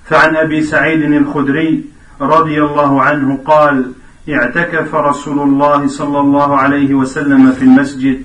فعن 0.05 0.37
أبي 0.37 0.63
سعيد 0.63 1.03
الخدري 1.03 1.85
رضي 2.21 2.63
الله 2.63 3.03
عنه 3.03 3.39
قال 3.45 3.93
اعتكف 4.31 4.95
رسول 4.95 5.41
الله 5.41 5.87
صلى 5.87 6.21
الله 6.21 6.57
عليه 6.57 6.95
وسلم 6.95 7.53
في 7.53 7.63
المسجد 7.63 8.23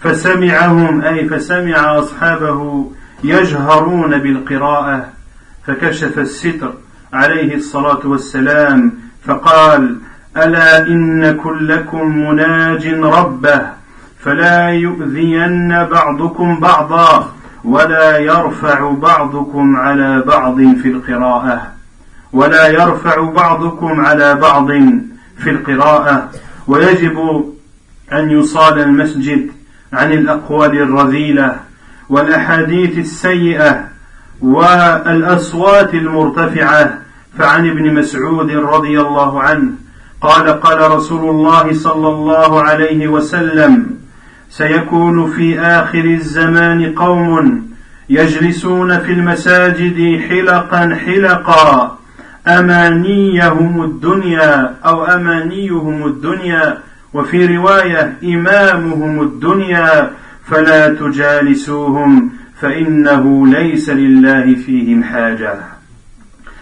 فسمعهم 0.00 1.00
أي 1.00 1.28
فسمع 1.28 1.98
أصحابه 1.98 2.90
يجهرون 3.24 4.18
بالقراءة 4.18 5.08
فكشف 5.66 6.18
الستر 6.18 6.72
عليه 7.12 7.54
الصلاة 7.54 8.00
والسلام 8.04 8.92
فقال 9.24 9.96
ألا 10.36 10.86
إن 10.86 11.36
كلكم 11.36 12.18
مناج 12.28 12.88
ربه؟ 12.88 13.77
فلا 14.28 14.68
يؤذين 14.68 15.68
بعضكم 15.68 16.60
بعضا 16.60 17.32
ولا 17.64 18.18
يرفع 18.18 18.90
بعضكم 18.90 19.76
على 19.76 20.22
بعض 20.26 20.56
في 20.56 20.88
القراءة 20.88 21.62
ولا 22.32 22.68
يرفع 22.68 23.30
بعضكم 23.30 24.00
على 24.00 24.34
بعض 24.34 24.68
في 25.38 25.50
القراءة 25.50 26.30
ويجب 26.66 27.44
أن 28.12 28.30
يصال 28.30 28.78
المسجد 28.78 29.50
عن 29.92 30.12
الأقوال 30.12 30.82
الرذيلة 30.82 31.56
والأحاديث 32.08 32.98
السيئة 32.98 33.84
والأصوات 34.42 35.94
المرتفعة 35.94 36.98
فعن 37.38 37.68
ابن 37.68 37.94
مسعود 37.94 38.50
رضي 38.50 39.00
الله 39.00 39.42
عنه 39.42 39.70
قال 40.20 40.60
قال 40.60 40.90
رسول 40.90 41.30
الله 41.30 41.74
صلى 41.74 42.08
الله 42.08 42.62
عليه 42.62 43.08
وسلم 43.08 43.97
سيكون 44.50 45.30
في 45.30 45.60
آخر 45.60 46.04
الزمان 46.04 46.92
قوم 46.94 47.68
يجلسون 48.08 48.98
في 48.98 49.12
المساجد 49.12 50.20
حلقا 50.28 50.98
حلقا. 51.06 51.98
أمانيهم 52.48 53.84
الدنيا 53.84 54.74
أو 54.84 55.04
أمانيهم 55.04 56.06
الدنيا 56.06 56.78
وفي 57.14 57.56
رواية 57.56 58.16
إمامهم 58.24 59.22
الدنيا 59.22 60.10
فلا 60.44 60.88
تجالسوهم 60.88 62.30
فإنه 62.60 63.46
ليس 63.46 63.90
لله 63.90 64.54
فيهم 64.54 65.04
حاجة. 65.04 65.54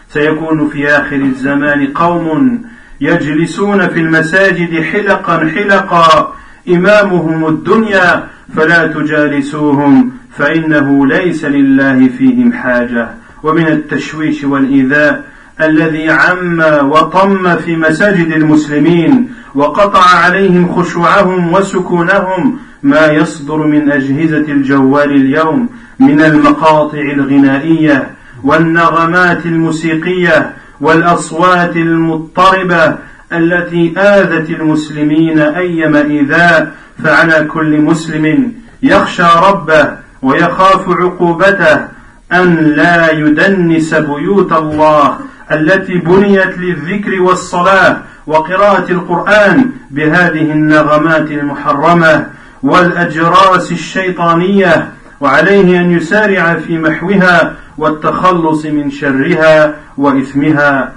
سيكون 0.09 0.69
في 0.69 0.89
آخر 0.89 1.17
الزمان 1.17 1.87
قوم 1.87 2.65
يجلسون 3.01 3.89
في 3.89 4.01
المساجد 4.01 4.83
حلقا 4.83 5.39
حلقا 5.55 6.35
إمامهم 6.69 7.47
الدنيا 7.47 8.27
فلا 8.57 8.87
تجالسوهم 8.87 10.11
فإنه 10.37 11.07
ليس 11.07 11.45
لله 11.45 12.09
فيهم 12.19 12.53
حاجة. 12.53 13.09
ومن 13.43 13.67
التشويش 13.67 14.45
والإيذاء 14.45 15.25
الذي 15.61 16.11
عم 16.11 16.61
وطم 16.91 17.57
في 17.57 17.77
مساجد 17.77 18.33
المسلمين 18.33 19.31
وقطع 19.55 20.05
عليهم 20.05 20.73
خشوعهم 20.73 21.53
وسكونهم 21.53 22.59
ما 22.83 23.07
يصدر 23.07 23.57
من 23.57 23.93
أجهزة 23.93 24.53
الجوال 24.53 25.11
اليوم 25.11 25.69
من 25.99 26.21
المقاطع 26.21 26.99
الغنائية 26.99 28.11
والنغمات 28.45 29.47
الموسيقية 29.47 30.53
والأصوات 30.81 31.77
المضطربة 31.77 32.99
التي 33.33 33.95
آذت 33.99 34.51
المسلمين 34.51 35.39
أيما 35.39 36.01
إيذاء 36.01 36.73
فعلى 37.05 37.45
كل 37.45 37.81
مسلم 37.81 38.53
يخشى 38.83 39.27
ربه 39.43 39.89
ويخاف 40.23 40.89
عقوبته 40.89 41.89
أن 42.33 42.57
لا 42.57 43.13
يدنس 43.13 43.95
بيوت 43.95 44.53
الله 44.53 45.19
التي 45.53 45.99
بنيت 45.99 46.59
للذكر 46.59 47.23
والصلاة 47.23 47.97
وقراءة 48.27 48.93
القرآن 48.93 49.71
بهذه 49.91 50.53
النغمات 50.53 51.31
المحرمة 51.31 52.27
والأجراس 52.63 53.73
الشيطانية 53.73 54.89
وعليه 55.21 55.81
أن 55.81 55.91
يسارع 55.91 56.55
في 56.55 56.79
محوها 56.79 57.55
والتخلص 57.79 58.67
من 58.67 58.91
شرها 58.91 59.75
وإثمها. 59.99 60.93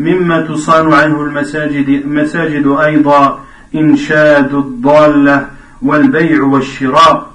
ومما 0.00 0.40
تصان 0.40 0.92
عنه 0.92 1.22
المساجد 1.22 1.88
المساجد 1.88 2.66
أيضا 2.66 3.40
إنشاد 3.74 4.54
الضالة 4.54 5.46
والبيع 5.82 6.42
والشراء. 6.42 7.26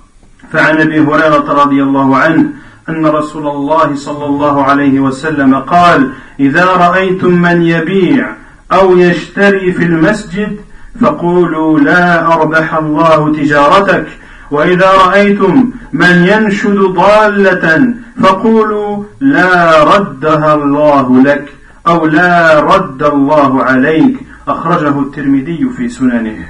فعن 0.51 0.81
أبي 0.81 0.99
هريرة 0.99 1.63
رضي 1.63 1.83
الله 1.83 2.17
عنه 2.17 2.45
أن 2.89 3.05
رسول 3.05 3.47
الله 3.47 3.95
صلى 3.95 4.25
الله 4.25 4.63
عليه 4.63 4.99
وسلم 4.99 5.55
قال 5.55 6.11
إذا 6.39 6.65
رأيتم 6.65 7.31
من 7.41 7.61
يبيع 7.61 8.29
أو 8.71 8.97
يشتري 8.97 9.71
في 9.71 9.83
المسجد 9.83 10.57
فقولوا 11.01 11.79
لا 11.79 12.33
أربح 12.33 12.75
الله 12.75 13.33
تجارتك. 13.33 14.07
وإذا 14.51 14.91
رأيتم 15.05 15.71
من 15.93 16.27
ينشد 16.27 16.77
ضالة 16.77 17.93
فقولوا 18.21 19.03
لا 19.19 19.83
ردها 19.83 20.55
الله 20.55 21.21
لك. 21.23 21.53
او 21.86 22.06
لا 22.06 22.60
رد 22.60 23.02
الله 23.02 23.64
عليك 23.64 24.16
اخرجه 24.48 25.00
الترمذي 25.00 25.68
في 25.76 25.88
سننه 25.88 26.48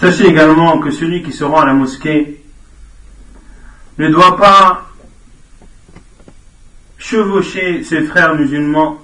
Sachez 0.00 0.26
également 0.26 0.78
que 0.80 0.90
celui 0.90 1.22
qui 1.22 1.32
se 1.32 1.44
rend 1.44 1.60
à 1.60 1.66
la 1.66 1.72
mosquée 1.72 2.42
ne 3.98 4.08
doit 4.08 4.36
pas 4.36 4.88
chevaucher 6.98 7.84
ses 7.84 8.02
frères 8.02 8.34
musulmans 8.34 8.98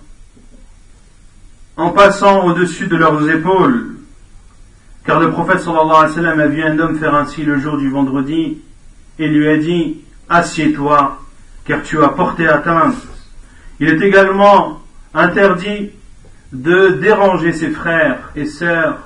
en 1.76 1.90
passant 1.90 2.44
au-dessus 2.44 2.88
de 2.88 2.96
leurs 2.96 3.28
épaules. 3.30 3.96
Car 5.04 5.20
le 5.20 5.30
prophète 5.30 5.60
sallallahu 5.60 5.96
alayhi 5.96 6.08
wa 6.08 6.14
sallam 6.14 6.40
a 6.40 6.46
vu 6.46 6.62
un 6.62 6.78
homme 6.78 6.98
faire 6.98 7.14
ainsi 7.14 7.42
le 7.42 7.58
jour 7.60 7.78
du 7.78 7.88
vendredi 7.88 8.58
et 9.18 9.28
lui 9.28 9.48
a 9.48 9.56
dit 9.56 10.00
Assieds-toi, 10.28 11.20
car 11.64 11.82
tu 11.82 12.02
as 12.02 12.08
porté 12.08 12.48
atteinte. 12.48 12.96
Il 13.78 13.88
est 13.88 14.00
également 14.06 14.80
interdit 15.15 15.91
de 16.51 16.89
déranger 17.01 17.53
ses 17.53 17.71
frères 17.71 18.31
et 18.35 18.45
sœurs 18.45 18.99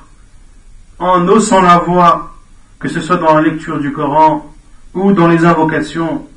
en 0.98 1.28
haussant 1.28 1.62
la 1.62 1.78
voix, 1.78 2.34
que 2.80 2.90
ce 2.90 3.00
soit 3.00 3.18
dans 3.18 3.36
la 3.36 3.42
lecture 3.42 3.80
du 3.80 3.94
Coran 3.94 4.54
ou 4.94 5.14
dans 5.14 5.28
les 5.28 5.46
invocations. 5.46 6.28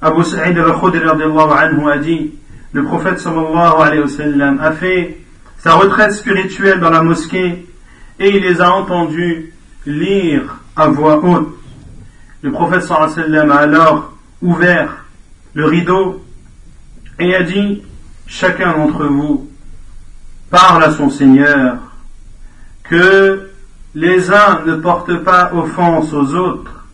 Abu 0.00 0.22
Sa'id 0.22 0.56
al-Khudri 0.56 1.00
a 1.06 1.98
dit, 1.98 2.32
le 2.72 2.84
prophète 2.84 3.18
sallallahu 3.18 3.82
alayhi 3.82 4.02
wa 4.02 4.08
sallam 4.08 4.60
a 4.60 4.72
fait 4.72 5.18
sa 5.58 5.74
retraite 5.74 6.12
spirituelle 6.12 6.80
dans 6.80 6.90
la 6.90 7.02
mosquée 7.02 7.66
et 8.20 8.28
il 8.36 8.42
les 8.42 8.60
a 8.60 8.72
entendus 8.72 9.52
lire 9.86 10.60
à 10.76 10.88
voix 10.88 11.24
haute. 11.24 11.48
Le 12.42 12.52
prophète 12.52 12.82
sallallahu 12.82 13.12
alayhi 13.12 13.20
wa 13.20 13.24
sallam 13.24 13.50
a 13.50 13.56
alors 13.56 14.12
ouvert 14.42 15.04
le 15.54 15.64
rideau 15.64 16.22
et 17.18 17.34
a 17.34 17.42
dit, 17.42 17.82
chacun 18.28 18.76
d'entre 18.76 19.06
vous 19.06 19.48
parle 20.50 20.84
à 20.84 20.92
son 20.92 21.10
Seigneur, 21.10 21.78
que 22.84 23.50
les 23.94 24.30
uns 24.30 24.62
ne 24.66 24.76
portent 24.76 25.24
pas 25.24 25.52
offense 25.54 26.12
aux 26.12 26.34
autres 26.34 26.86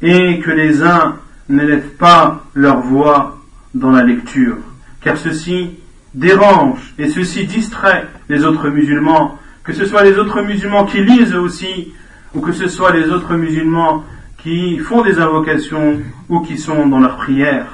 et 0.00 0.38
que 0.40 0.50
les 0.50 0.82
uns 0.82 1.16
n'élèvent 1.48 1.96
pas 1.96 2.44
leur 2.54 2.80
voix 2.80 3.38
dans 3.74 3.90
la 3.90 4.04
lecture, 4.04 4.58
car 5.00 5.16
ceci 5.16 5.70
dérange 6.14 6.94
et 6.98 7.08
ceci 7.08 7.46
distrait 7.46 8.06
les 8.28 8.44
autres 8.44 8.68
musulmans, 8.68 9.38
que 9.64 9.72
ce 9.72 9.86
soit 9.86 10.02
les 10.02 10.18
autres 10.18 10.42
musulmans 10.42 10.84
qui 10.84 11.02
lisent 11.02 11.34
aussi, 11.34 11.92
ou 12.34 12.40
que 12.40 12.52
ce 12.52 12.68
soit 12.68 12.92
les 12.92 13.08
autres 13.10 13.34
musulmans 13.34 14.04
qui 14.38 14.78
font 14.78 15.02
des 15.02 15.18
invocations 15.18 16.00
ou 16.28 16.40
qui 16.40 16.58
sont 16.58 16.86
dans 16.86 16.98
leur 16.98 17.16
prière. 17.16 17.66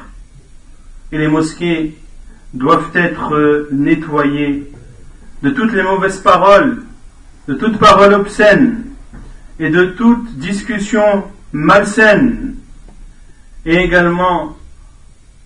Et 1.10 1.18
les 1.18 1.28
mosquées 1.28 1.96
doivent 2.54 2.90
être 2.94 3.68
nettoyées 3.72 4.70
de 5.42 5.50
toutes 5.50 5.72
les 5.72 5.82
mauvaises 5.82 6.18
paroles, 6.18 6.82
de 7.46 7.54
toute 7.54 7.78
parole 7.78 8.14
obscène 8.14 8.84
et 9.58 9.70
de 9.70 9.84
toute 9.84 10.38
discussion 10.38 11.24
malsaine 11.52 12.56
et 13.64 13.76
également 13.76 14.56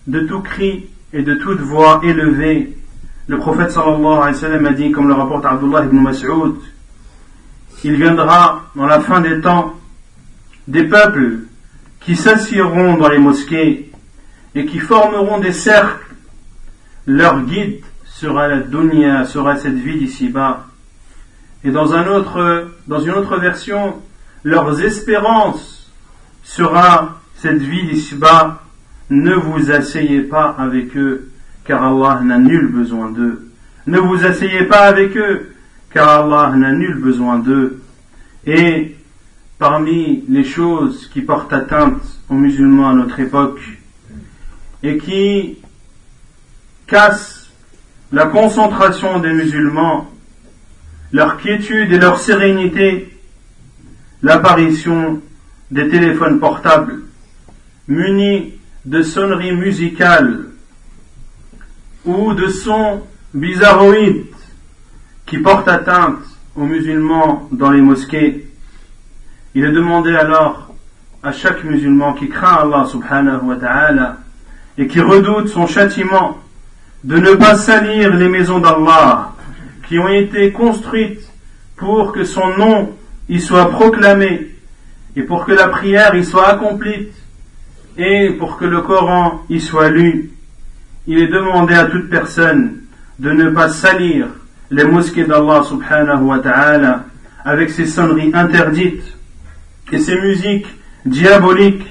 de 0.07 0.21
tout 0.21 0.41
cri 0.41 0.89
et 1.13 1.21
de 1.21 1.35
toute 1.35 1.59
voix 1.59 2.01
élevée. 2.03 2.77
Le 3.27 3.37
prophète 3.37 3.71
sallallahu 3.71 4.65
a 4.67 4.73
dit, 4.73 4.91
comme 4.91 5.07
le 5.07 5.13
rapporte 5.13 5.45
Abdullah 5.45 5.85
ibn 5.85 5.99
Mas'ud, 5.99 6.55
il 7.83 7.95
viendra 7.95 8.69
dans 8.75 8.85
la 8.85 8.99
fin 8.99 9.21
des 9.21 9.41
temps 9.41 9.73
des 10.67 10.85
peuples 10.85 11.39
qui 11.99 12.15
s'assieront 12.15 12.97
dans 12.97 13.09
les 13.09 13.17
mosquées 13.17 13.91
et 14.55 14.65
qui 14.65 14.79
formeront 14.79 15.39
des 15.39 15.51
cercles. 15.51 16.12
Leur 17.05 17.43
guide 17.43 17.81
sera 18.05 18.47
la 18.47 18.59
dunya, 18.59 19.25
sera 19.25 19.57
cette 19.57 19.75
vie 19.75 19.97
d'ici-bas. 19.97 20.67
Et 21.63 21.71
dans, 21.71 21.93
un 21.93 22.07
autre, 22.07 22.69
dans 22.87 22.99
une 22.99 23.11
autre 23.11 23.37
version, 23.37 24.01
leurs 24.43 24.81
espérances 24.81 25.91
sera 26.43 27.19
cette 27.35 27.61
vie 27.61 27.87
d'ici-bas. 27.87 28.61
Ne 29.09 29.33
vous 29.35 29.71
asseyez 29.71 30.21
pas 30.21 30.55
avec 30.57 30.95
eux, 30.95 31.29
car 31.65 31.83
Allah 31.83 32.21
n'a 32.23 32.37
nul 32.37 32.67
besoin 32.67 33.11
d'eux. 33.11 33.49
Ne 33.87 33.99
vous 33.99 34.25
asseyez 34.25 34.65
pas 34.65 34.83
avec 34.83 35.17
eux, 35.17 35.53
car 35.89 36.09
Allah 36.09 36.55
n'a 36.55 36.71
nul 36.71 36.95
besoin 36.95 37.39
d'eux. 37.39 37.81
Et 38.45 38.95
parmi 39.57 40.23
les 40.29 40.43
choses 40.43 41.09
qui 41.13 41.21
portent 41.21 41.53
atteinte 41.53 42.01
aux 42.29 42.35
musulmans 42.35 42.89
à 42.89 42.93
notre 42.93 43.19
époque 43.19 43.61
et 44.81 44.97
qui 44.97 45.57
cassent 46.87 47.49
la 48.11 48.27
concentration 48.27 49.19
des 49.19 49.33
musulmans, 49.33 50.11
leur 51.11 51.37
quiétude 51.37 51.91
et 51.91 51.97
leur 51.97 52.19
sérénité, 52.19 53.17
l'apparition 54.21 55.21
des 55.71 55.89
téléphones 55.89 56.39
portables 56.39 57.01
munis 57.87 58.53
de 58.85 59.01
sonneries 59.01 59.55
musicales 59.55 60.45
ou 62.05 62.33
de 62.33 62.47
sons 62.47 63.01
bizarroïdes 63.33 64.25
qui 65.25 65.39
portent 65.39 65.67
atteinte 65.67 66.19
aux 66.55 66.65
musulmans 66.65 67.47
dans 67.51 67.71
les 67.71 67.81
mosquées. 67.81 68.47
Il 69.55 69.65
est 69.65 69.71
demandé 69.71 70.15
alors 70.15 70.73
à 71.23 71.31
chaque 71.31 71.63
musulman 71.63 72.13
qui 72.13 72.29
craint 72.29 72.57
Allah 72.61 72.85
subhanahu 72.85 73.45
wa 73.45 73.55
ta'ala 73.55 74.17
et 74.77 74.87
qui 74.87 74.99
redoute 74.99 75.47
son 75.47 75.67
châtiment 75.67 76.42
de 77.03 77.17
ne 77.17 77.33
pas 77.35 77.55
salir 77.55 78.13
les 78.15 78.29
maisons 78.29 78.59
d'Allah 78.59 79.33
qui 79.87 79.99
ont 79.99 80.07
été 80.07 80.51
construites 80.51 81.29
pour 81.75 82.13
que 82.13 82.23
son 82.23 82.57
nom 82.57 82.95
y 83.27 83.41
soit 83.41 83.69
proclamé 83.69 84.51
et 85.15 85.23
pour 85.23 85.45
que 85.45 85.51
la 85.51 85.67
prière 85.67 86.15
y 86.15 86.23
soit 86.23 86.47
accomplie 86.47 87.09
et 87.97 88.31
pour 88.39 88.57
que 88.57 88.65
le 88.65 88.81
Coran 88.81 89.43
y 89.49 89.59
soit 89.59 89.89
lu. 89.89 90.31
Il 91.05 91.19
est 91.19 91.27
demandé 91.27 91.73
à 91.75 91.85
toute 91.85 92.09
personne 92.09 92.81
de 93.19 93.31
ne 93.31 93.49
pas 93.49 93.69
salir 93.69 94.27
les 94.71 94.85
mosquées 94.85 95.25
d'Allah 95.25 95.63
subhanahu 95.63 96.23
wa 96.23 96.39
ta'ala 96.39 97.05
avec 97.43 97.69
ses 97.69 97.85
sonneries 97.85 98.31
interdites 98.33 99.03
et 99.91 99.99
ses 99.99 100.19
musiques 100.21 100.67
diaboliques 101.05 101.85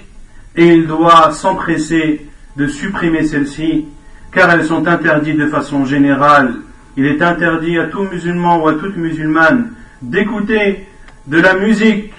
et 0.57 0.75
il 0.75 0.87
doit 0.87 1.31
s'empresser 1.33 2.27
de 2.57 2.67
supprimer 2.67 3.25
celles-ci 3.25 3.85
car 4.33 4.51
elles 4.51 4.65
sont 4.65 4.87
interdites 4.89 5.39
de 5.39 5.49
façon 5.49 5.85
générale. 5.85 6.55
Il 6.97 7.07
est 7.07 7.23
interdit 7.23 7.79
à 7.79 7.87
tout 7.87 8.05
musulman 8.05 8.63
ou 8.63 8.69
à 8.69 8.75
toute 8.75 8.97
musulmane 8.97 9.73
d'écouter 10.01 10.87
de 11.27 11.39
la 11.39 11.55
musique, 11.55 12.13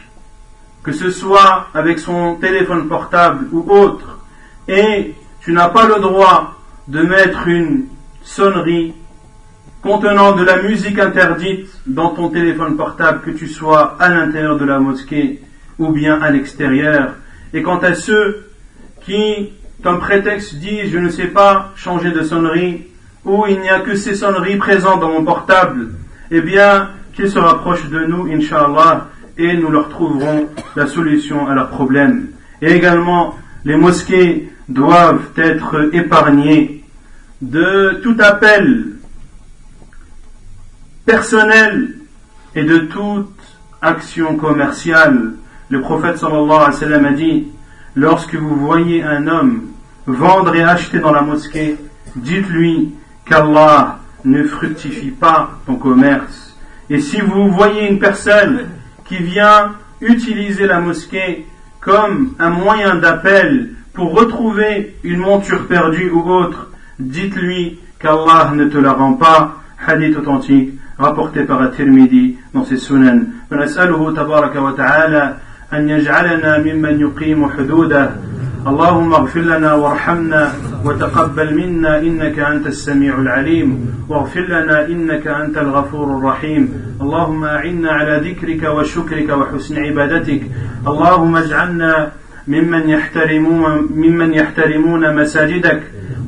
que 0.83 0.91
ce 0.91 1.11
soit 1.11 1.67
avec 1.73 1.99
son 1.99 2.35
téléphone 2.35 2.87
portable 2.87 3.47
ou 3.51 3.69
autre, 3.69 4.19
et 4.67 5.13
tu 5.41 5.51
n'as 5.51 5.69
pas 5.69 5.87
le 5.87 5.99
droit 5.99 6.55
de 6.87 7.01
mettre 7.01 7.47
une 7.47 7.85
sonnerie 8.21 8.93
contenant 9.81 10.31
de 10.31 10.43
la 10.43 10.61
musique 10.61 10.97
interdite 10.99 11.67
dans 11.85 12.09
ton 12.09 12.29
téléphone 12.29 12.77
portable, 12.77 13.21
que 13.21 13.31
tu 13.31 13.47
sois 13.47 13.97
à 13.99 14.09
l'intérieur 14.09 14.57
de 14.57 14.65
la 14.65 14.79
mosquée 14.79 15.41
ou 15.77 15.89
bien 15.89 16.21
à 16.21 16.31
l'extérieur. 16.31 17.15
Et 17.53 17.61
quant 17.61 17.79
à 17.79 17.93
ceux 17.93 18.47
qui, 19.01 19.51
comme 19.83 19.99
prétexte, 19.99 20.55
disent 20.55 20.89
je 20.89 20.97
ne 20.97 21.09
sais 21.09 21.27
pas 21.27 21.71
changer 21.75 22.11
de 22.11 22.23
sonnerie, 22.23 22.87
ou 23.25 23.45
il 23.47 23.59
n'y 23.59 23.69
a 23.69 23.81
que 23.81 23.95
ces 23.95 24.15
sonneries 24.15 24.57
présentes 24.57 25.01
dans 25.01 25.09
mon 25.09 25.23
portable, 25.23 25.89
eh 26.31 26.41
bien, 26.41 26.89
qu'ils 27.13 27.29
se 27.29 27.39
rapprochent 27.39 27.89
de 27.89 28.05
nous, 28.05 28.27
inshallah, 28.31 29.09
et 29.37 29.55
nous 29.57 29.69
leur 29.69 29.89
trouverons 29.89 30.49
la 30.75 30.87
solution 30.87 31.47
à 31.47 31.53
leurs 31.53 31.69
problèmes. 31.69 32.29
Et 32.61 32.71
également, 32.71 33.35
les 33.65 33.75
mosquées 33.75 34.49
doivent 34.69 35.29
être 35.37 35.89
épargnées 35.93 36.83
de 37.41 37.99
tout 38.01 38.15
appel 38.19 38.85
personnel 41.05 41.95
et 42.55 42.63
de 42.63 42.77
toute 42.77 43.35
action 43.81 44.37
commerciale. 44.37 45.33
Le 45.69 45.81
prophète 45.81 46.17
sallallahu 46.17 46.51
alayhi 46.51 46.71
wa 46.71 46.71
sallam 46.71 47.05
a 47.05 47.11
dit, 47.11 47.47
lorsque 47.95 48.35
vous 48.35 48.55
voyez 48.55 49.03
un 49.03 49.27
homme 49.27 49.72
vendre 50.06 50.54
et 50.54 50.62
acheter 50.62 50.98
dans 50.98 51.12
la 51.12 51.22
mosquée, 51.22 51.76
dites-lui 52.16 52.94
qu'Allah 53.24 53.98
ne 54.24 54.44
fructifie 54.44 55.10
pas 55.10 55.50
ton 55.66 55.76
commerce. 55.76 56.56
Et 56.90 57.00
si 57.00 57.20
vous 57.20 57.50
voyez 57.50 57.88
une 57.88 57.98
personne 57.98 58.68
qui 59.04 59.16
vient 59.16 59.72
utiliser 60.00 60.66
la 60.66 60.80
mosquée 60.80 61.46
comme 61.80 62.34
un 62.38 62.50
moyen 62.50 62.96
d'appel 62.96 63.74
pour 63.92 64.14
retrouver 64.18 64.96
une 65.04 65.18
monture 65.18 65.66
perdue 65.66 66.10
ou 66.10 66.28
autre, 66.28 66.70
dites-lui 66.98 67.78
qu'Allah 67.98 68.52
ne 68.54 68.66
te 68.66 68.78
la 68.78 68.92
rend 68.92 69.14
pas. 69.14 69.56
Hadith 69.86 70.16
authentique 70.16 70.74
rapporté 70.98 71.44
par 71.44 71.62
At-Tirmidhi 71.62 72.36
dans 72.52 72.64
ses 72.64 72.78
sunan. 72.78 73.26
فنسأله 73.50 74.14
تبارك 74.14 74.56
وتعالى 74.56 75.36
أن 75.72 75.88
يجعلنا 75.88 76.58
ممن 76.58 77.00
يقيم 77.00 77.50
حدوده 77.50 78.10
اللهم 78.67 79.13
اغفر 79.13 79.39
لنا 79.39 79.73
وارحمنا 79.73 80.51
وتقبل 80.85 81.55
منا 81.55 81.99
إنك 81.99 82.39
أنت 82.39 82.67
السميع 82.67 83.17
العليم. 83.17 83.95
واغفر 84.09 84.41
لنا 84.41 84.87
إنك 84.87 85.27
أنت 85.27 85.57
الغفور 85.57 86.17
الرحيم. 86.17 86.73
اللهم 87.01 87.43
أعنا 87.43 87.91
على 87.91 88.29
ذكرك 88.29 88.63
وشكرك 88.75 89.29
وحسن 89.29 89.85
عبادتك. 89.85 90.41
اللهم 90.87 91.35
اجعلنا 91.35 92.11
ممن 92.47 92.89
يحترمون 92.89 93.89
ممن 93.95 94.33
يحترمون 94.33 95.15
مساجدك. 95.15 95.81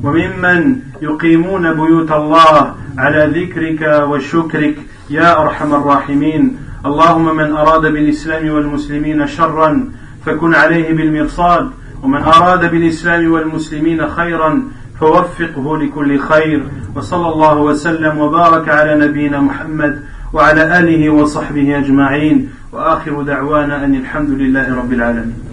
وممن 0.04 0.76
يقيمون 1.02 1.74
بيوت 1.74 2.12
الله 2.12 2.74
على 2.98 3.22
ذكرك 3.40 3.82
وشكرك. 4.10 4.76
يا 5.10 5.42
أرحم 5.42 5.74
الراحمين. 5.74 6.56
اللهم 6.86 7.36
من 7.36 7.52
أراد 7.52 7.80
بالإسلام 7.80 8.50
والمسلمين 8.50 9.26
شرا 9.26 9.90
فكن 10.26 10.54
عليه 10.54 10.92
بالمرصاد. 10.92 11.70
ومن 12.06 12.22
أراد 12.22 12.70
بالإسلام 12.70 13.32
والمسلمين 13.32 14.08
خيرا 14.08 14.62
فوفقه 15.00 15.78
لكل 15.78 16.18
خير. 16.18 16.62
وصلى 16.94 17.28
الله 17.28 17.58
وسلم 17.58 18.18
وبارك 18.18 18.68
على 18.68 19.06
نبينا 19.06 19.40
محمد 19.40 20.02
وعلى 20.32 20.78
آله 20.78 21.10
وصحبه 21.10 21.78
أجمعين. 21.78 22.48
وآخر 22.72 23.22
دعوانا 23.22 23.84
أن 23.84 23.94
الحمد 23.94 24.30
لله 24.30 24.74
رب 24.74 24.92
العالمين. 24.92 25.45